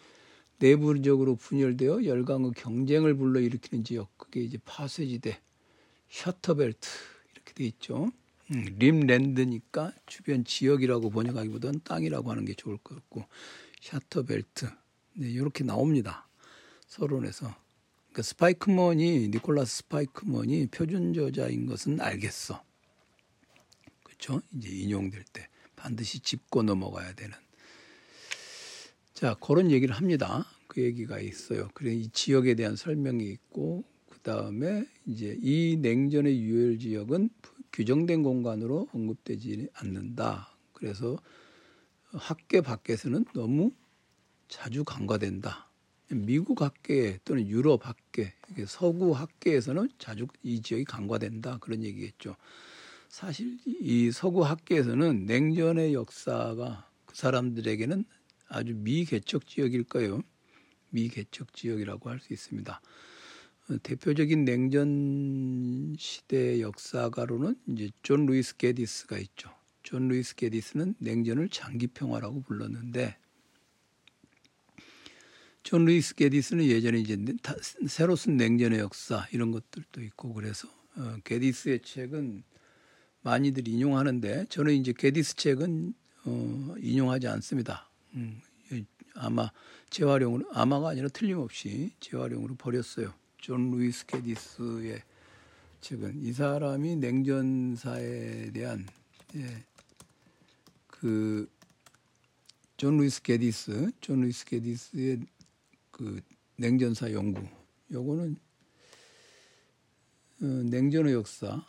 내부적으로 0.58 1.36
분열되어 1.36 2.04
열강의 2.06 2.52
경쟁을 2.56 3.16
불러일으키는 3.16 3.84
지역, 3.84 4.10
그게 4.18 4.42
이제 4.42 4.58
파쇄지대, 4.66 5.40
shatter 6.10 6.59
belt 6.59 6.88
이렇게 7.34 7.54
돼 7.54 7.64
있죠. 7.66 8.12
음, 8.52 8.66
rimland니까 8.80 9.94
주변 10.08 10.44
지역이라고 10.44 11.12
번역하기보다는 11.12 11.82
땅이라고 11.84 12.32
하는 12.32 12.46
게 12.46 12.56
좋을 12.56 12.78
것 12.78 12.96
같고 12.96 13.26
shatter 13.82 14.35
belt 14.35 14.66
네, 15.14 15.30
이렇게 15.30 15.64
나옵니다. 15.64 16.28
서론에서 16.88 17.56
그러니까 18.10 18.22
스파이크먼이 18.24 19.30
니콜라스 19.30 19.78
스파이크먼이 19.78 20.68
표준 20.68 21.14
저자인 21.14 21.66
것은 21.66 22.02
알겠어. 22.02 22.64
그렇죠? 24.04 24.42
이제 24.56 24.70
인용될 24.70 25.24
때 25.32 25.48
반드시 25.76 26.20
짚고 26.20 26.64
넘어가야 26.64 27.14
되는. 27.14 27.36
자, 29.14 29.36
그런 29.36 29.72
얘기를 29.72 29.96
합니다. 29.96 30.46
그 30.68 30.82
얘기가 30.82 31.20
있어요. 31.20 31.70
그래 31.74 31.94
이 31.94 32.10
지역에 32.10 32.56
대한 32.56 32.76
설명이 32.76 33.26
있고 33.26 33.84
그 34.08 34.20
다음에 34.20 34.86
이제 35.06 35.38
이 35.42 35.78
냉전의 35.82 36.40
유혈 36.42 36.80
지역은 36.80 37.30
규정된 37.72 38.24
공간으로 38.24 38.88
언급되지 38.94 39.70
않는다. 39.74 40.56
그래서 40.74 41.18
학계 42.12 42.62
밖에서는 42.62 43.26
너무 43.34 43.72
자주 44.48 44.84
간과된다. 44.84 45.69
미국 46.12 46.62
학계 46.62 47.20
또는 47.24 47.48
유럽 47.48 47.88
학계, 47.88 48.34
서구 48.68 49.12
학계에서는 49.12 49.90
자주 50.00 50.28
이 50.44 50.62
지역이 50.62 50.86
간과된다 50.86 51.58
그런 51.60 51.84
얘기겠죠. 51.84 52.36
사실 53.10 53.58
이 53.66 54.12
서구 54.12 54.44
학계에서는 54.44 55.26
냉전의 55.26 55.94
역사가 55.94 56.90
그 57.06 57.16
사람들에게는 57.16 58.06
아주 58.48 58.74
미개척 58.76 59.48
지역일 59.48 59.84
거예요. 59.84 60.22
미개척 60.90 61.54
지역이라고 61.54 62.10
할 62.10 62.20
수 62.20 62.34
있습니다. 62.34 62.82
대표적인 63.84 64.46
냉전 64.46 65.96
시대 66.00 66.60
역사가로는 66.60 67.56
이제 67.68 67.92
존 68.02 68.26
루이스 68.26 68.58
게디스가 68.58 69.20
있죠. 69.20 69.52
존 69.84 70.08
루이스 70.08 70.36
게디스는 70.36 70.96
냉전을 70.98 71.50
장기 71.50 71.86
평화라고 71.86 72.42
불렀는데 72.42 73.16
존 75.64 75.86
루이스 75.86 76.16
게디스는 76.16 76.66
예전에 76.66 77.00
이제 77.00 77.18
새로 77.88 78.16
쓴 78.16 78.38
냉전의 78.38 78.80
역사 78.80 79.28
이런 79.32 79.52
것들도 79.52 80.02
있고 80.02 80.34
그래서 80.34 80.68
어, 80.96 81.18
게디스의 81.24 81.82
책은 81.82 82.44
많이들 83.22 83.68
인용하는데 83.68 84.46
저는 84.50 84.74
이제 84.74 84.94
게디스 84.98 85.36
책은 85.36 85.94
어, 86.26 86.76
인용하지 86.80 87.28
않습니다. 87.28 87.90
음, 88.14 88.42
아마 89.16 89.52
재활용으로 89.90 90.46
아마가 90.52 90.90
아니라 90.90 91.10
틀림없이 91.10 91.92
재활용으로 92.00 92.56
버렸어요. 92.56 93.14
존 93.38 93.72
루이스 93.72 94.06
게디스의 94.06 95.02
책은 95.82 96.22
이 96.24 96.34
사람이 96.34 96.98
냉전사에 96.98 98.52
대한 98.52 98.86
예, 99.36 99.64
그 100.88 101.18
존 101.18 101.48
루이스 102.98 103.22
게디스, 103.22 103.92
존 104.02 104.22
루이스 104.22 104.46
게디스의 104.46 105.20
그 106.00 106.22
냉전사 106.56 107.12
연구 107.12 107.46
요거는 107.92 108.38
어, 110.42 110.46
냉전의 110.46 111.14
역사 111.14 111.62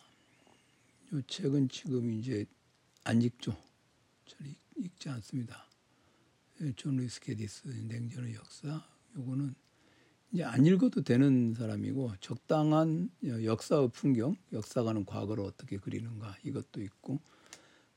요 1.12 1.22
책은 1.26 1.68
지금 1.68 2.12
이제 2.12 2.46
안 3.02 3.20
읽죠. 3.22 3.56
저는 4.26 4.54
읽지 4.76 5.08
않습니다. 5.08 5.66
예, 6.60 6.72
존 6.74 6.98
루이스 6.98 7.20
게디스 7.22 7.66
냉전의 7.88 8.34
역사 8.34 8.86
요거는 9.16 9.52
이제 10.30 10.44
안 10.44 10.64
읽어도 10.64 11.02
되는 11.02 11.52
사람이고 11.54 12.12
적당한 12.20 13.10
역사의 13.24 13.90
풍경, 13.92 14.36
역사가는 14.52 15.06
과거를 15.06 15.42
어떻게 15.42 15.76
그리는가 15.76 16.36
이것도 16.44 16.82
있고 16.82 17.18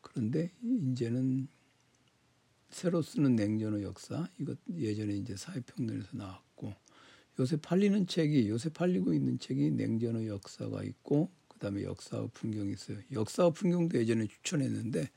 그런데 0.01 0.51
이제는 0.63 1.47
새로 2.73 3.01
쓰는 3.01 3.35
냉전의 3.35 3.83
역사 3.83 4.27
이것 4.39 4.57
예전에 4.75 5.13
이제 5.13 5.35
사회평론에서 5.35 6.09
나왔고 6.13 6.73
요새 7.39 7.57
팔리는 7.57 8.07
책이 8.07 8.49
요새 8.49 8.69
팔리고 8.69 9.13
있는 9.13 9.39
책이 9.39 9.71
냉전의 9.71 10.27
역사가 10.27 10.83
있고 10.83 11.31
그다음에 11.47 11.83
역사의 11.83 12.29
풍경이 12.33 12.73
있어요. 12.73 12.97
역사의 13.11 13.53
풍경도 13.53 13.97
예전에 13.97 14.27
추천했는데 14.27 15.09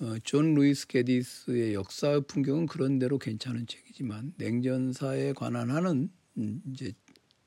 어, 0.00 0.16
존 0.22 0.54
루이스 0.54 0.86
게디스의 0.86 1.74
역사의 1.74 2.22
풍경은 2.28 2.66
그런대로 2.66 3.18
괜찮은 3.18 3.66
책이지만 3.66 4.34
냉전사에 4.36 5.32
관한 5.32 5.70
한은 5.70 6.10
음, 6.36 6.62
이제 6.72 6.92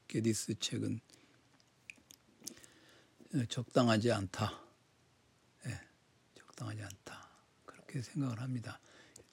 게디스 0.10 0.55
책은 0.60 0.99
어, 3.36 3.45
적당하지 3.47 4.12
않다. 4.12 4.62
네, 5.65 5.79
적당하지 6.36 6.81
않다. 6.81 7.29
그렇게 7.65 8.01
생각을 8.01 8.41
합니다. 8.41 8.81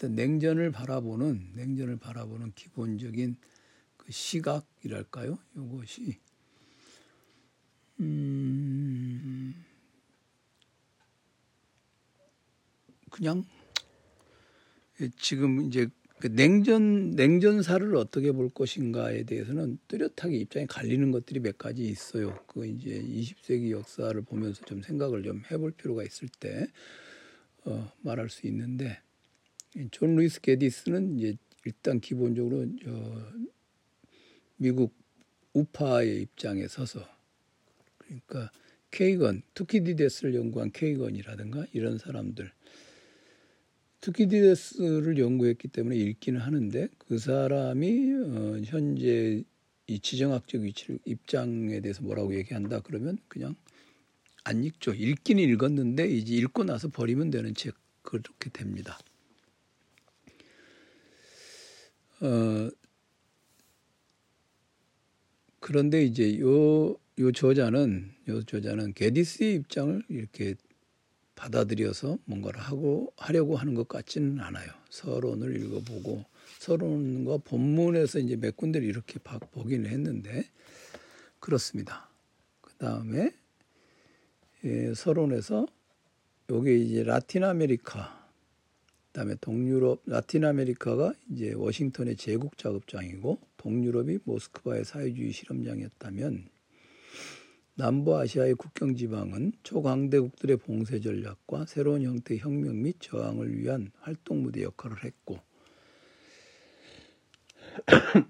일단 0.01 0.15
냉전을 0.15 0.71
바라보는 0.71 1.55
냉전을 1.57 1.97
바라보는 1.97 2.53
기본적인 2.55 3.37
그 3.97 4.13
시각이랄까요? 4.13 5.37
이것이 5.57 6.19
음 7.99 9.65
그냥 13.11 13.45
지금 15.19 15.63
이제 15.63 15.89
그 16.21 16.29
냉전 16.29 17.11
냉전사를 17.11 17.97
어떻게 17.97 18.31
볼 18.31 18.51
것인가에 18.51 19.25
대해서는 19.25 19.79
뚜렷하게 19.89 20.37
입장이 20.37 20.69
갈리는 20.69 21.11
것들이 21.11 21.41
몇 21.41 21.59
가지 21.59 21.85
있어요. 21.85 22.39
그 22.47 22.67
이제 22.67 23.03
20세기 23.03 23.73
역사를 23.73 24.21
보면서 24.23 24.65
좀 24.65 24.81
생각을 24.81 25.25
좀 25.25 25.43
해볼 25.51 25.73
필요가 25.73 26.05
있을 26.05 26.29
때 26.39 26.69
어, 27.65 27.93
말할 28.03 28.29
수 28.29 28.47
있는데 28.47 29.01
존 29.91 30.17
루이스 30.17 30.41
게디스는 30.41 31.19
이제 31.19 31.37
일단 31.65 32.01
기본적으로 32.01 32.67
저 32.83 33.33
미국 34.57 34.95
우파의 35.53 36.23
입장에 36.23 36.67
서서 36.67 37.07
그러니까 37.99 38.51
케이건 38.91 39.43
투키디데스를 39.55 40.35
연구한 40.35 40.73
케이건이라든가 40.73 41.67
이런 41.73 41.99
사람들 41.99 42.51
투키디데스를 44.01 45.19
연구했기 45.19 45.69
때문에 45.69 45.97
읽기는 45.97 46.41
하는데 46.41 46.89
그 46.99 47.19
사람이 47.19 48.13
어, 48.15 48.61
현재 48.65 49.43
이 49.87 50.01
지정학적 50.01 50.63
위치를 50.63 50.99
입장에 51.05 51.81
대해서 51.81 52.03
뭐라고 52.03 52.35
얘기한다 52.35 52.81
그러면 52.81 53.19
그냥 53.29 53.55
안 54.45 54.65
읽죠. 54.65 54.95
읽기는 54.95 55.43
읽었는데 55.43 56.09
이제 56.09 56.35
읽고 56.35 56.65
나서 56.65 56.89
버리면 56.89 57.31
되는 57.31 57.55
책 57.55 57.75
그렇게 58.03 58.51
됩니다. 58.51 58.99
어, 62.21 62.71
그런데 65.61 66.05
이제 66.05 66.39
요, 66.41 66.97
요 67.19 67.33
저자는, 67.33 68.15
요 68.29 68.43
저자는 68.43 68.95
게디스의 68.95 69.55
입장을 69.55 70.03
이렇게 70.09 70.55
받아들여서 71.35 72.19
뭔가를 72.25 72.61
하고 72.61 73.13
하려고 73.17 73.57
하는 73.57 73.75
것 73.75 73.87
같지는 73.87 74.41
않아요. 74.41 74.71
서론을 74.91 75.57
읽어보고 75.63 76.25
서론과 76.59 77.39
본문에서 77.39 78.19
이제 78.19 78.37
몇 78.37 78.57
군데를 78.57 78.89
이렇게 78.89 79.21
보기는 79.21 79.89
했는데 79.89 80.45
그렇습니다. 81.39 82.09
그 82.61 82.75
다음에 82.75 83.33
예, 84.65 84.93
서론에서 84.95 85.67
요게 86.51 86.77
이제 86.77 87.05
라틴 87.05 87.45
아메리카, 87.45 88.18
그다음에 89.09 89.35
동유럽, 89.41 90.03
라틴 90.07 90.45
아메리카가 90.45 91.13
이제 91.31 91.53
워싱턴의 91.55 92.17
제국 92.17 92.57
작업장이고 92.59 93.41
동유럽이 93.57 94.19
모스크바의 94.25 94.85
사회주의 94.85 95.33
실험장이었다면 95.33 96.49
남부아시아의 97.75 98.55
국경 98.55 98.97
지방은 98.97 99.53
초강대국들의 99.63 100.57
봉쇄 100.59 101.01
전략과 101.01 101.67
새로운 101.67 102.03
형태의 102.03 102.41
혁명 102.41 102.83
및 102.83 102.97
저항을 103.01 103.57
위한 103.57 103.93
활동 104.01 104.43
무대 104.43 104.63
역할을 104.63 105.05
했고 105.05 105.39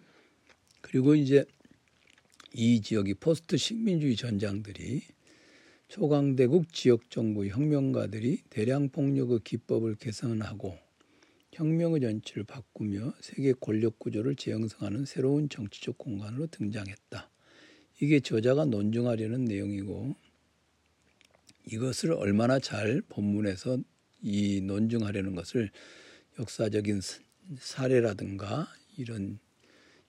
그리고 0.82 1.14
이제 1.14 1.44
이 2.52 2.80
지역이 2.82 3.14
포스트 3.14 3.56
식민주의 3.56 4.16
전장들이 4.16 5.02
초강대국 5.88 6.70
지역 6.74 7.10
정부 7.10 7.46
혁명가들이 7.46 8.42
대량 8.50 8.90
폭력의 8.90 9.40
기법을 9.42 9.94
개선하고 9.94 10.78
혁명의 11.52 12.02
전치를 12.02 12.44
바꾸며 12.44 13.14
세계 13.20 13.54
권력 13.54 13.98
구조를 13.98 14.36
재형성하는 14.36 15.06
새로운 15.06 15.48
정치적 15.48 15.96
공간으로 15.96 16.46
등장했다. 16.48 17.30
이게 18.00 18.20
저자가 18.20 18.66
논증하려는 18.66 19.46
내용이고 19.46 20.14
이것을 21.64 22.12
얼마나 22.12 22.58
잘 22.58 23.00
본문에서 23.08 23.78
이 24.20 24.60
논증하려는 24.60 25.34
것을 25.34 25.70
역사적인 26.38 27.00
사례라든가 27.58 28.68
이런 28.98 29.38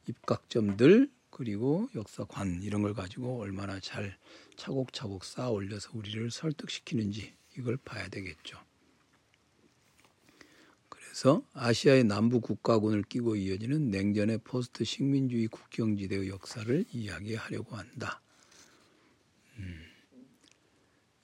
입각점들 0.08 1.10
그리고 1.40 1.88
역사관 1.96 2.64
이런 2.64 2.82
걸 2.82 2.94
가지고 2.94 3.40
얼마나 3.40 3.80
잘 3.80 4.18
차곡차곡 4.58 5.24
쌓아 5.24 5.48
올려서 5.48 5.92
우리를 5.94 6.30
설득시키는지 6.32 7.34
이걸 7.58 7.78
봐야 7.78 8.10
되겠죠. 8.10 8.60
그래서 10.90 11.42
아시아의 11.54 12.04
남부 12.04 12.42
국가군을 12.42 13.04
끼고 13.04 13.38
이어지는 13.38 13.90
냉전의 13.90 14.40
포스트 14.44 14.84
식민주의 14.84 15.48
국경지대의 15.48 16.28
역사를 16.28 16.84
이야기하려고 16.92 17.78
한다. 17.78 18.22
음. 19.60 19.86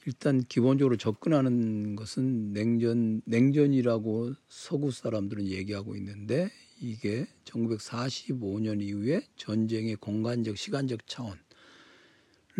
일단 0.06 0.42
기본적으로 0.46 0.96
접근하는 0.96 1.98
것은 1.98 2.54
냉전 2.54 3.22
냉전이라고 3.26 4.36
서구 4.48 4.92
사람들은 4.92 5.46
얘기하고 5.48 5.98
있는데 5.98 6.52
이게 6.80 7.26
1945년 7.46 8.82
이후에 8.82 9.22
전쟁의 9.38 9.96
공간적 9.96 10.58
시간적 10.58 11.08
차원을 11.08 11.38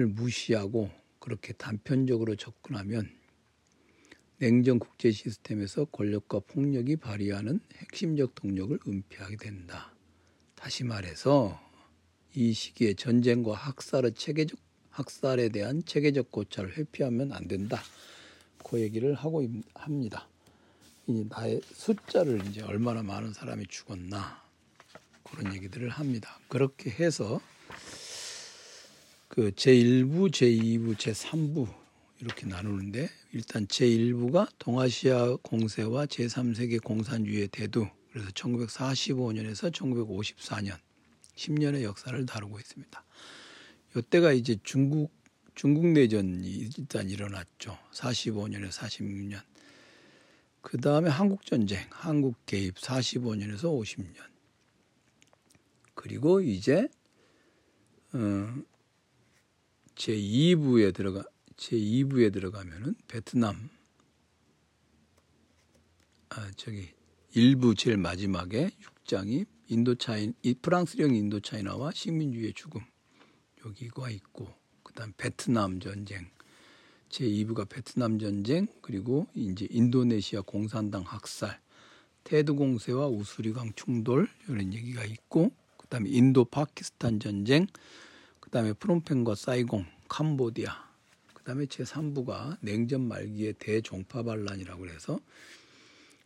무시하고 0.08 0.90
그렇게 1.20 1.54
단편적으로 1.54 2.36
접근하면 2.36 3.10
냉전 4.38 4.80
국제 4.80 5.12
시스템에서 5.12 5.86
권력과 5.86 6.40
폭력이 6.40 6.98
발휘하는 6.98 7.60
핵심적 7.76 8.36
동력을 8.36 8.78
은폐하게 8.88 9.38
된다. 9.38 9.94
다시 10.56 10.84
말해서 10.84 11.60
이 12.36 12.54
시기에 12.54 12.96
전쟁과 12.96 13.54
학살의 13.54 14.14
체계적 14.14 14.60
학살에 14.90 15.50
대한 15.50 15.84
체계적 15.86 16.32
고찰을 16.32 16.78
회피하면 16.78 17.32
안 17.34 17.48
된다. 17.48 17.82
그 18.64 18.80
얘기를 18.80 19.14
하고 19.14 19.46
합니다. 19.74 20.30
이 21.08 21.26
나의 21.30 21.62
숫자를 21.72 22.46
이제 22.48 22.62
얼마나 22.62 23.04
많은 23.04 23.34
사람이 23.34 23.68
죽었나 23.68 24.42
그런 25.24 25.54
얘기들을 25.54 25.90
합니다. 25.90 26.40
그렇게 26.48 26.90
해서 26.90 27.40
그 29.28 29.52
제1부, 29.52 30.32
제2부, 30.32 30.96
제3부 30.96 31.68
이렇게 32.22 32.46
나누는데 32.48 33.10
일단 33.34 33.68
제1부가 33.68 34.50
동아시아 34.58 35.36
공세와 35.42 36.06
제3세계 36.06 36.82
공산주의의 36.84 37.50
대두 37.50 37.88
그래서 38.12 38.30
1945년에서 38.30 39.72
1954년 39.72 40.78
10년의 41.36 41.84
역사를 41.84 42.26
다루고 42.26 42.60
있습니다. 42.60 43.04
이때가 43.98 44.32
이제 44.32 44.58
중국 44.64 45.12
중국 45.54 45.88
내전이 45.88 46.70
일단 46.78 47.10
일어났죠. 47.10 47.78
45년에서 47.94 48.72
46년. 48.72 49.42
그 50.66 50.80
다음에 50.80 51.12
한국 51.12 51.46
전쟁, 51.46 51.86
한국 51.92 52.44
개입 52.48 52.74
45년에서 52.74 53.66
50년. 53.66 54.16
그리고 55.94 56.42
이제 56.42 56.90
어, 58.14 58.64
제 59.94 60.16
2부에 60.16 60.92
들어가 60.92 61.24
제 61.56 61.78
2부에 61.78 62.34
들어가면은 62.34 62.96
베트남 63.08 63.70
아 66.30 66.52
저기 66.58 66.90
일부 67.36 67.76
제일 67.76 67.98
마지막에 67.98 68.72
6장이 69.06 69.46
인도차이 69.68 70.34
프랑스령 70.64 71.14
인도차이나와 71.14 71.92
식민주의의 71.92 72.54
죽음 72.54 72.82
여기가 73.64 74.10
있고 74.10 74.52
그 74.82 74.94
다음 74.94 75.14
베트남 75.16 75.80
전쟁 75.80 76.32
제 77.10 77.26
2부가 77.26 77.68
베트남 77.68 78.20
전쟁 78.20 78.68
그리고 78.82 79.28
이제 79.34 79.68
인도네시아 79.70 80.42
공산당 80.42 81.04
학살 81.04 81.60
테드 82.24 82.54
공세와 82.54 83.08
우수리강 83.08 83.74
충돌 83.76 84.28
이런 84.48 84.74
얘기가 84.74 85.06
있고 85.06 85.52
그다음에 85.78 86.10
인도 86.10 86.46
파키스탄 86.46 87.20
전쟁 87.20 87.68
그다음에 88.40 88.74
프롬펜과 88.74 89.36
사이공 89.36 89.86
캄보디아 90.08 90.72
그다음에 91.34 91.68
제 91.68 91.84
3부가 91.84 92.58
냉전 92.62 93.08
말기의 93.08 93.54
대종파 93.60 94.24
반란이라고 94.24 94.88
해서 94.88 95.20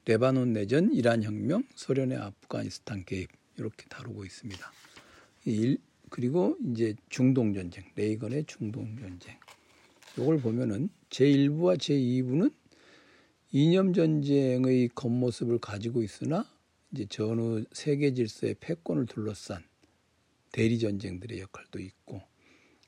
레바논 0.05 0.53
내전, 0.53 0.91
이란 0.93 1.23
혁명, 1.23 1.63
소련의 1.75 2.17
아프가니스탄 2.17 3.05
개입 3.05 3.29
이렇게 3.57 3.85
다루고 3.89 4.25
있습니다. 4.25 4.71
그리고 6.09 6.57
이제 6.71 6.95
중동 7.09 7.53
전쟁, 7.53 7.83
레이건의 7.95 8.45
중동 8.47 8.97
전쟁. 8.97 9.38
이걸 10.19 10.37
보면은 10.37 10.89
제1부와 11.11 11.77
제2부는 11.77 12.51
이념 13.51 13.93
전쟁의 13.93 14.89
겉모습을 14.89 15.59
가지고 15.59 16.03
있으나 16.03 16.45
이제 16.91 17.05
전후 17.05 17.63
세계 17.71 18.13
질서의 18.13 18.55
패권을 18.59 19.05
둘러싼 19.05 19.63
대리 20.51 20.77
전쟁들의 20.77 21.39
역할도 21.39 21.79
있고 21.79 22.21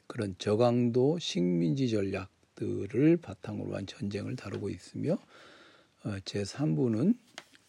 그런 0.07 0.35
저강도 0.39 1.19
식민지 1.19 1.89
전략들을 1.89 3.17
바탕으로 3.17 3.77
한 3.77 3.87
전쟁을 3.87 4.35
다루고 4.35 4.69
있으며 4.69 5.13
어, 6.03 6.09
제3부는 6.25 7.15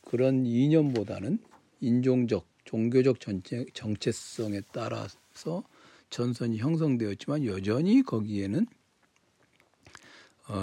그런 0.01 0.45
이념보다는 0.45 1.39
인종적, 1.81 2.49
종교적 2.65 3.21
전체, 3.21 3.65
정체성에 3.75 4.63
따라서 4.73 5.63
전선이 6.11 6.59
형성되었지만 6.59 7.45
여전히 7.45 8.03
거기에는 8.03 8.67
어, 8.67 8.82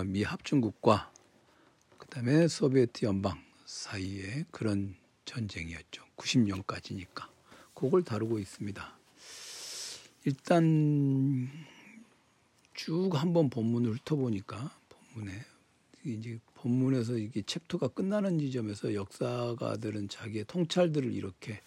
미 0.05 0.23
합중국과 0.23 1.11
그다음에 1.97 2.47
소비에트 2.47 3.05
연방 3.05 3.41
사이에 3.65 4.45
그런 4.51 4.95
전쟁이었죠. 5.25 6.03
90년까지니까. 6.17 7.29
그걸 7.73 8.03
다루고 8.03 8.39
있습니다. 8.39 8.99
일단 10.25 11.49
쭉 12.73 13.09
한번 13.13 13.49
본문을 13.49 13.93
훑어보니까 13.93 14.71
본문에 14.89 15.31
이제 16.05 16.39
본문에서 16.55 17.17
이게 17.17 17.41
챕터가 17.41 17.89
끝나는 17.89 18.39
지점에서 18.39 18.93
역사가들은 18.93 20.09
자기의 20.09 20.45
통찰들을 20.45 21.13
이렇게 21.13 21.61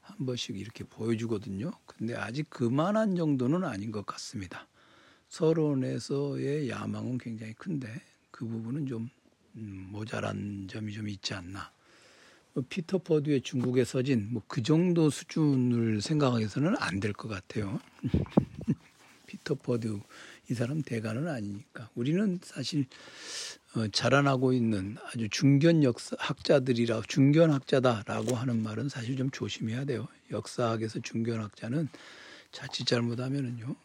한 0.00 0.24
번씩 0.24 0.58
이렇게 0.58 0.84
보여주거든요. 0.84 1.72
근데 1.84 2.14
아직 2.14 2.48
그만한 2.48 3.16
정도는 3.16 3.64
아닌 3.64 3.92
것 3.92 4.06
같습니다. 4.06 4.66
서론에서의 5.28 6.68
야망은 6.70 7.18
굉장히 7.18 7.52
큰데 7.54 7.88
그 8.30 8.46
부분은 8.46 8.86
좀 8.86 9.08
음, 9.56 9.88
모자란 9.90 10.68
점이 10.70 10.92
좀 10.92 11.08
있지 11.08 11.34
않나. 11.34 11.70
뭐 12.54 12.64
피터 12.68 12.98
퍼듀의 12.98 13.42
중국의 13.42 13.84
서진 13.84 14.28
뭐 14.32 14.42
그 14.48 14.62
정도 14.62 15.10
수준을 15.10 16.00
생각해서는 16.00 16.74
안 16.78 17.00
될 17.00 17.12
것 17.12 17.28
같아요. 17.28 17.80
피터 19.26 19.56
퍼듀 19.56 20.00
이 20.50 20.54
사람 20.54 20.80
대가는 20.82 21.28
아니니까 21.28 21.90
우리는 21.94 22.40
사실 22.42 22.86
어, 23.76 23.86
자라나고 23.88 24.54
있는 24.54 24.96
아주 25.08 25.28
중견 25.28 25.84
역사 25.84 26.16
학자들이라 26.18 27.02
중견 27.06 27.50
학자다라고 27.52 28.34
하는 28.34 28.62
말은 28.62 28.88
사실 28.88 29.16
좀 29.16 29.30
조심해야 29.30 29.84
돼요. 29.84 30.08
역사학에서 30.30 31.00
중견 31.00 31.40
학자는 31.42 31.88
자칫 32.52 32.86
잘못하면은요 32.86 33.76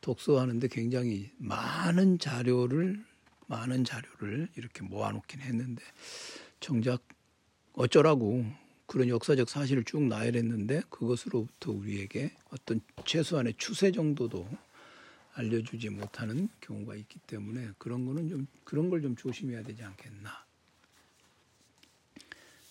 독서하는데 0.00 0.68
굉장히 0.68 1.30
많은 1.38 2.18
자료를 2.18 3.04
많은 3.46 3.84
자료를 3.84 4.48
이렇게 4.56 4.82
모아놓긴 4.82 5.40
했는데 5.40 5.82
정작 6.60 7.02
어쩌라고 7.72 8.44
그런 8.86 9.08
역사적 9.08 9.48
사실을 9.48 9.84
쭉 9.84 10.02
나열했는데 10.02 10.82
그것으로부터 10.90 11.72
우리에게 11.72 12.34
어떤 12.50 12.80
최소한의 13.04 13.54
추세 13.58 13.92
정도도 13.92 14.48
알려주지 15.34 15.90
못하는 15.90 16.48
경우가 16.60 16.96
있기 16.96 17.18
때문에 17.20 17.70
그런 17.78 18.04
거는 18.06 18.28
좀 18.28 18.46
그런 18.64 18.90
걸 18.90 19.00
좀 19.02 19.14
조심해야 19.16 19.62
되지 19.62 19.82
않겠나 19.84 20.44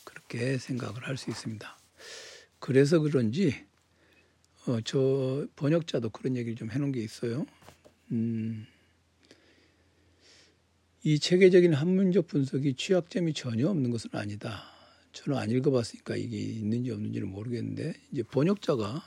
그렇게 0.04 0.58
생각을 0.58 1.08
할 1.08 1.18
수 1.18 1.30
있습니다. 1.30 1.78
그래서 2.60 3.00
그런지 3.00 3.66
어, 4.66 4.80
저 4.84 5.48
번역자도 5.56 6.10
그런 6.10 6.36
얘기를 6.36 6.56
좀 6.56 6.70
해놓은 6.70 6.92
게 6.92 7.02
있어요. 7.02 7.46
음, 8.12 8.68
이 11.04 11.18
체계적인 11.18 11.74
한문적 11.74 12.28
분석이 12.28 12.76
취약점이 12.76 13.34
전혀 13.34 13.70
없는 13.70 13.90
것은 13.92 14.10
아니다. 14.14 14.64
저는 15.14 15.38
안 15.38 15.50
읽어봤으니까 15.50 16.18
이게 16.18 16.38
있는지 16.38 16.92
없는지는 16.92 17.30
모르겠는데 17.30 17.94
이제 18.12 18.24
번역자가 18.24 19.04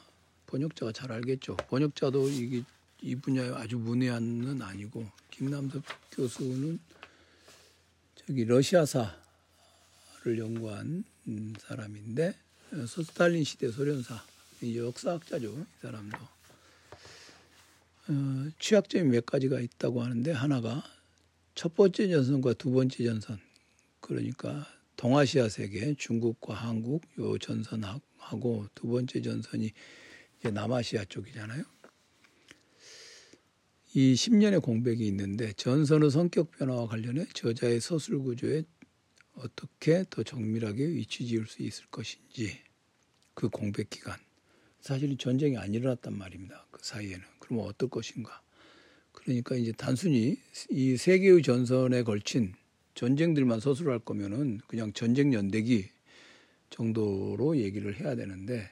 번역자가 0.46 0.92
잘 0.92 1.12
알겠죠. 1.12 1.56
번역자도 1.68 2.28
이게 2.30 2.62
이 3.02 3.14
분야에 3.16 3.50
아주 3.50 3.78
문외한은 3.78 4.62
아니고 4.62 5.06
김남섭 5.30 5.82
교수는 6.12 6.78
저기 8.14 8.44
러시아사를 8.44 9.12
연구한 10.38 11.04
사람인데 11.58 12.34
스탈린 12.86 13.44
시대 13.44 13.70
소련사 13.70 14.22
역사학자죠. 14.62 15.58
이 15.58 15.80
사람도 15.80 16.18
어, 18.08 18.50
취약점이 18.58 19.10
몇 19.10 19.26
가지가 19.26 19.60
있다고 19.60 20.02
하는데 20.02 20.30
하나가 20.32 20.82
첫 21.54 21.74
번째 21.74 22.08
전선과 22.08 22.54
두 22.54 22.70
번째 22.70 23.04
전선 23.04 23.38
그러니까 24.00 24.66
동아시아 24.96 25.48
세계 25.48 25.94
중국과 25.94 26.54
한국 26.54 27.02
요 27.18 27.38
전선하고 27.38 28.66
두 28.74 28.88
번째 28.88 29.20
전선이 29.20 29.72
이제 30.38 30.50
남아시아 30.50 31.04
쪽이잖아요. 31.04 31.64
이 33.94 34.14
10년의 34.14 34.62
공백이 34.62 35.06
있는데 35.08 35.52
전선의 35.52 36.10
성격 36.10 36.50
변화와 36.52 36.86
관련해 36.86 37.26
저자의 37.34 37.80
서술 37.80 38.20
구조에 38.20 38.64
어떻게 39.34 40.04
더 40.08 40.22
정밀하게 40.22 40.86
위치 40.86 41.26
지을 41.26 41.46
수 41.46 41.62
있을 41.62 41.86
것인지 41.90 42.58
그 43.34 43.48
공백 43.48 43.90
기간 43.90 44.18
사실은 44.82 45.16
전쟁이 45.16 45.56
안 45.56 45.72
일어났단 45.72 46.18
말입니다. 46.18 46.66
그 46.72 46.80
사이에는 46.82 47.20
그러면 47.38 47.66
어떨 47.66 47.88
것인가? 47.88 48.42
그러니까 49.12 49.54
이제 49.54 49.72
단순히 49.72 50.36
이 50.70 50.96
세계의 50.96 51.42
전선에 51.42 52.02
걸친 52.02 52.52
전쟁들만 52.94 53.60
서술할 53.60 54.00
거면은 54.00 54.60
그냥 54.66 54.92
전쟁 54.92 55.32
연대기 55.32 55.88
정도로 56.70 57.58
얘기를 57.58 57.98
해야 58.00 58.16
되는데 58.16 58.68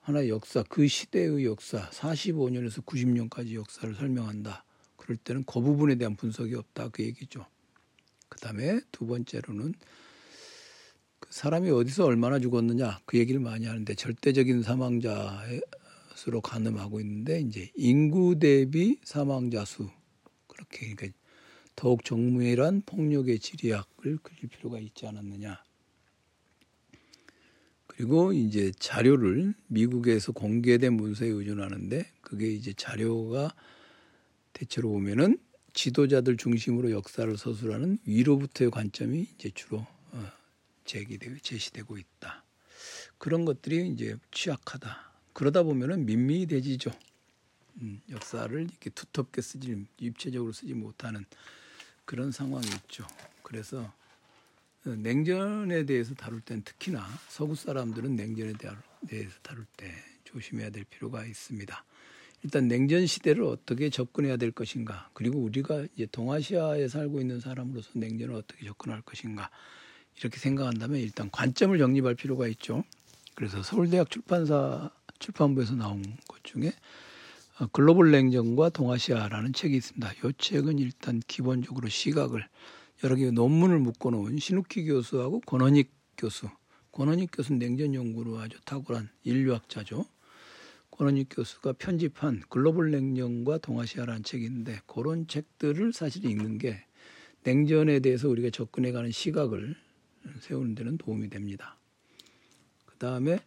하나의 0.00 0.30
역사, 0.30 0.64
그 0.68 0.88
시대의 0.88 1.44
역사, 1.44 1.88
45년에서 1.90 2.84
90년까지 2.84 3.54
역사를 3.54 3.94
설명한다. 3.94 4.64
그럴 4.96 5.16
때는 5.18 5.44
그 5.44 5.60
부분에 5.60 5.96
대한 5.96 6.16
분석이 6.16 6.54
없다. 6.54 6.88
그 6.88 7.04
얘기죠. 7.04 7.46
그 8.30 8.40
다음에 8.40 8.80
두 8.90 9.06
번째로는 9.06 9.74
그 9.74 9.86
사람이 11.32 11.70
어디서 11.70 12.04
얼마나 12.04 12.38
죽었느냐 12.38 13.00
그 13.06 13.16
얘기를 13.16 13.40
많이 13.40 13.64
하는데 13.64 13.94
절대적인 13.94 14.62
사망자 14.62 15.42
수로 16.14 16.42
가늠하고 16.42 17.00
있는데 17.00 17.40
이제 17.40 17.70
인구 17.74 18.38
대비 18.38 18.98
사망자 19.02 19.64
수 19.64 19.88
그렇게 20.46 20.94
그러니까 20.94 21.18
더욱 21.74 22.04
정밀한 22.04 22.82
폭력의 22.84 23.38
지리학을 23.38 24.18
그릴 24.18 24.50
필요가 24.50 24.78
있지 24.78 25.06
않았느냐. 25.06 25.64
그리고 27.86 28.34
이제 28.34 28.70
자료를 28.78 29.54
미국에서 29.68 30.32
공개된 30.32 30.92
문서에 30.92 31.28
의존하는데 31.28 32.04
그게 32.20 32.52
이제 32.52 32.74
자료가 32.74 33.54
대체로 34.52 34.90
보면은 34.90 35.38
지도자들 35.72 36.36
중심으로 36.36 36.90
역사를 36.90 37.34
서술하는 37.38 37.96
위로부터의 38.04 38.70
관점이 38.70 39.28
이제 39.34 39.50
주로 39.54 39.78
어, 39.78 40.01
제기되고 40.84 41.38
제시되고 41.38 41.98
있다. 41.98 42.44
그런 43.18 43.44
것들이 43.44 43.88
이제 43.88 44.16
취약하다. 44.30 45.12
그러다 45.32 45.62
보면은 45.62 46.04
민미대지죠. 46.06 46.90
음, 47.80 48.00
역사를 48.10 48.60
이렇게 48.60 48.90
두텁게 48.90 49.40
쓰지 49.40 49.86
입체적으로 49.98 50.52
쓰지 50.52 50.74
못하는 50.74 51.24
그런 52.04 52.32
상황이 52.32 52.66
있죠. 52.66 53.06
그래서 53.42 53.92
어, 54.84 54.90
냉전에 54.90 55.86
대해서 55.86 56.14
다룰 56.14 56.40
땐 56.40 56.62
특히나 56.64 57.06
서구 57.28 57.54
사람들은 57.54 58.16
냉전에 58.16 58.54
대해서 59.08 59.30
다룰 59.42 59.64
때 59.76 59.92
조심해야 60.24 60.70
될 60.70 60.84
필요가 60.84 61.24
있습니다. 61.24 61.84
일단 62.42 62.66
냉전 62.66 63.06
시대를 63.06 63.44
어떻게 63.44 63.88
접근해야 63.88 64.36
될 64.36 64.50
것인가, 64.50 65.08
그리고 65.12 65.38
우리가 65.38 65.86
이제 65.94 66.06
동아시아에 66.06 66.88
살고 66.88 67.20
있는 67.20 67.38
사람으로서 67.38 67.90
냉전을 67.94 68.34
어떻게 68.34 68.66
접근할 68.66 69.02
것인가 69.02 69.48
이렇게 70.18 70.38
생각한다면 70.38 71.00
일단 71.00 71.30
관점을 71.30 71.76
정립할 71.76 72.14
필요가 72.14 72.46
있죠. 72.48 72.84
그래서 73.34 73.62
서울대학 73.62 74.10
출판사 74.10 74.90
출판부에서 75.18 75.74
나온 75.74 76.02
것 76.28 76.42
중에 76.44 76.72
어, 77.60 77.66
글로벌 77.72 78.10
냉전과 78.10 78.70
동아시아라는 78.70 79.52
책이 79.52 79.76
있습니다. 79.76 80.12
이 80.12 80.32
책은 80.38 80.78
일단 80.78 81.20
기본적으로 81.26 81.88
시각을 81.88 82.46
여러 83.04 83.16
개 83.16 83.30
논문을 83.30 83.78
묶어놓은 83.78 84.38
신욱희 84.38 84.86
교수하고 84.86 85.40
권원익 85.40 85.90
교수. 86.16 86.48
권원익 86.92 87.30
교수는 87.32 87.58
냉전 87.58 87.94
연구로 87.94 88.38
아주 88.38 88.58
탁월한 88.64 89.08
인류학자죠. 89.24 90.04
권원익 90.90 91.28
교수가 91.30 91.74
편집한 91.74 92.42
글로벌 92.48 92.90
냉전과 92.90 93.58
동아시아라는 93.58 94.22
있는데 94.34 94.80
그런 94.86 95.26
책들을 95.26 95.92
사실 95.92 96.24
읽는 96.24 96.58
게 96.58 96.84
냉전에 97.44 98.00
대해서 98.00 98.28
우리가 98.28 98.50
접근해가는 98.50 99.10
시각을 99.10 99.74
세우는 100.40 100.74
데는 100.74 100.98
도움이 100.98 101.30
됩니다. 101.30 101.76
그 102.86 102.96
다음에 102.96 103.38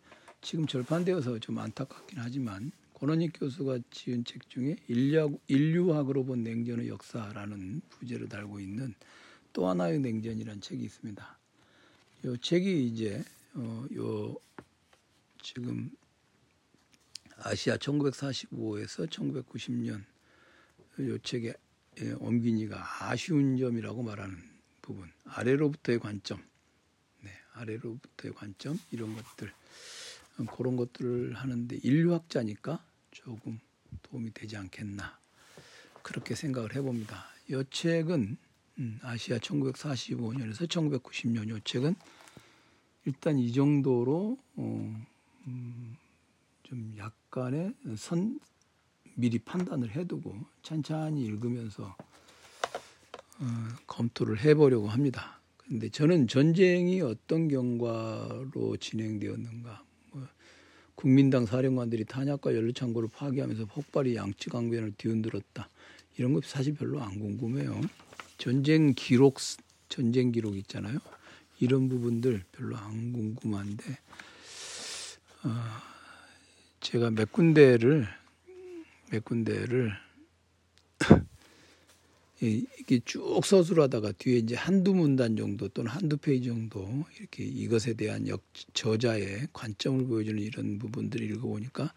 지금 0.42 0.68
절판되어서 0.68 1.40
좀 1.40 1.58
안타깝긴 1.58 2.20
하지만 2.20 2.72
권원익 2.94 3.34
교수가 3.40 3.80
지은 3.92 4.24
책 4.24 4.50
중에 4.50 4.78
인류학, 4.88 5.32
인류학으로 5.48 6.24
본 6.26 6.44
냉전의 6.44 6.88
역사라는 6.88 7.82
부제를 7.90 8.30
달고 8.30 8.60
있는 8.60 8.94
또 9.54 9.68
하나의 9.68 10.00
냉전이라는 10.00 10.62
책이 10.62 10.84
있습니다. 10.84 11.38
이 12.26 12.38
책이 12.42 12.88
이제 12.88 13.24
어, 13.54 13.86
요 13.96 14.36
지금 15.42 15.92
아시아 17.38 17.78
1945에서 17.78 19.10
1990년 19.10 20.04
요 21.02 21.18
책에 21.20 21.54
예, 22.02 22.12
옮기니가 22.12 23.10
아쉬운 23.10 23.58
점이라고 23.58 24.04
말하는 24.04 24.38
부분 24.82 25.10
아래로부터의 25.26 26.00
관점, 26.00 26.40
네, 26.40 26.44
아래로부터의 27.56 28.34
관점 28.34 28.80
이런 28.92 29.16
것들 29.16 29.52
그런 30.56 30.76
것들을 30.76 31.34
하는데 31.34 31.76
인류학자니까 31.82 32.84
조금 33.12 33.60
도움이 34.04 34.34
되지 34.34 34.58
않겠나 34.58 35.18
그렇게 36.04 36.36
생각을 36.36 36.76
해봅니다. 36.76 37.26
이 37.50 37.64
책은 37.72 38.38
음, 38.78 39.00
아시아 39.02 39.38
1945년에서 39.38 40.68
1990년 40.68 41.56
이 41.56 41.62
책은 41.64 41.96
일단 43.06 43.40
이 43.40 43.54
정도로 43.54 44.38
어, 44.56 45.06
음, 45.48 45.98
좀 46.64 46.96
약간의 46.98 47.74
선 47.98 48.40
미리 49.16 49.40
판단을 49.40 49.96
해두고 49.96 50.36
찬찬히 50.64 51.24
읽으면서 51.24 51.96
어, 53.40 53.68
검토를 53.88 54.40
해보려고 54.40 54.90
합니다. 54.90 55.35
근데 55.68 55.90
저는 55.90 56.28
전쟁이 56.28 57.02
어떤 57.02 57.48
경과로 57.48 58.78
진행되었는가 58.80 59.84
국민당 60.96 61.46
사령관들이 61.46 62.06
탄약과 62.06 62.56
연료창고를 62.56 63.10
파괴하면서 63.10 63.66
폭발이 63.66 64.16
양치강변을 64.16 64.94
뒤흔들었다. 64.98 65.70
이런 66.18 66.34
거 66.34 66.42
사실 66.44 66.74
별로 66.74 67.02
안 67.02 67.20
궁금해요. 67.20 67.82
전쟁 68.38 68.94
기록, 68.96 69.40
전쟁 69.90 70.32
기록 70.32 70.56
있잖아요. 70.58 71.00
이런 71.60 71.90
부분들 71.90 72.44
별로 72.52 72.78
안 72.78 73.14
궁금한데, 73.14 73.98
어, 75.44 75.50
제가 76.80 77.12
몇 77.12 77.32
군데를, 77.32 78.08
몇 79.12 79.24
군데를 79.26 79.92
이게 82.42 83.00
쭉 83.06 83.46
서술하다가 83.46 84.12
뒤에 84.14 84.38
이제 84.40 84.56
한두 84.56 84.94
문단 84.94 85.38
정도 85.38 85.70
또는 85.70 85.92
한두 85.92 86.18
페이지 86.18 86.48
정도 86.48 87.06
이렇게 87.18 87.44
이것에 87.46 87.94
대한 87.94 88.28
역 88.28 88.44
저자의 88.74 89.48
관점을 89.54 90.06
보여주는 90.06 90.42
이런 90.42 90.78
부분들을 90.78 91.30
읽어보니까 91.32 91.94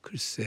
글쎄 0.00 0.46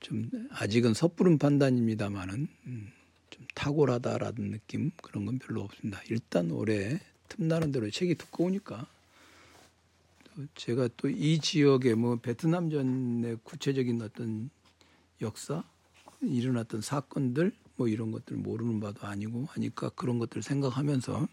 좀 0.00 0.28
아직은 0.50 0.92
섣부른 0.94 1.38
판단입니다만은 1.38 2.48
음, 2.66 2.92
좀 3.30 3.46
탁월하다라는 3.54 4.50
느낌? 4.50 4.90
그런 5.02 5.24
건 5.24 5.38
별로 5.38 5.62
없습니다. 5.62 6.02
일단 6.10 6.50
올해 6.50 7.00
틈나는 7.28 7.72
대로 7.72 7.88
책이 7.88 8.16
두꺼우니까. 8.16 8.86
제가 10.54 10.88
또 10.96 11.08
이 11.08 11.38
지역의 11.40 11.94
뭐 11.94 12.16
베트남전의 12.16 13.38
구체적인 13.42 14.00
어떤 14.02 14.50
역사 15.20 15.62
일어났던 16.22 16.80
사건들 16.80 17.52
뭐 17.76 17.88
이런 17.88 18.10
것들 18.10 18.36
모르는 18.36 18.80
바도 18.80 19.06
아니고 19.06 19.46
하니까 19.46 19.90
그런 19.90 20.18
것들 20.18 20.42
생각하면서 20.42 21.26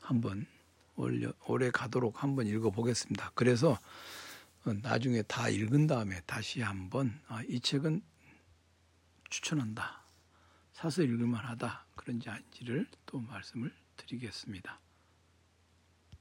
한번 0.00 0.46
올려, 0.96 1.32
올해 1.46 1.70
가도록 1.70 2.22
한번 2.22 2.46
읽어보겠습니다. 2.46 3.32
그래서 3.34 3.78
어, 4.64 4.72
나중에 4.82 5.22
다 5.22 5.48
읽은 5.48 5.86
다음에 5.86 6.20
다시 6.26 6.62
한번 6.62 7.20
아, 7.28 7.42
이 7.48 7.60
책은 7.60 8.02
추천한다. 9.30 10.04
사서 10.72 11.02
읽을만하다. 11.02 11.86
그런지 11.96 12.28
아닌지를 12.28 12.86
또 13.06 13.20
말씀을 13.20 13.72
드리겠습니다. 13.96 14.80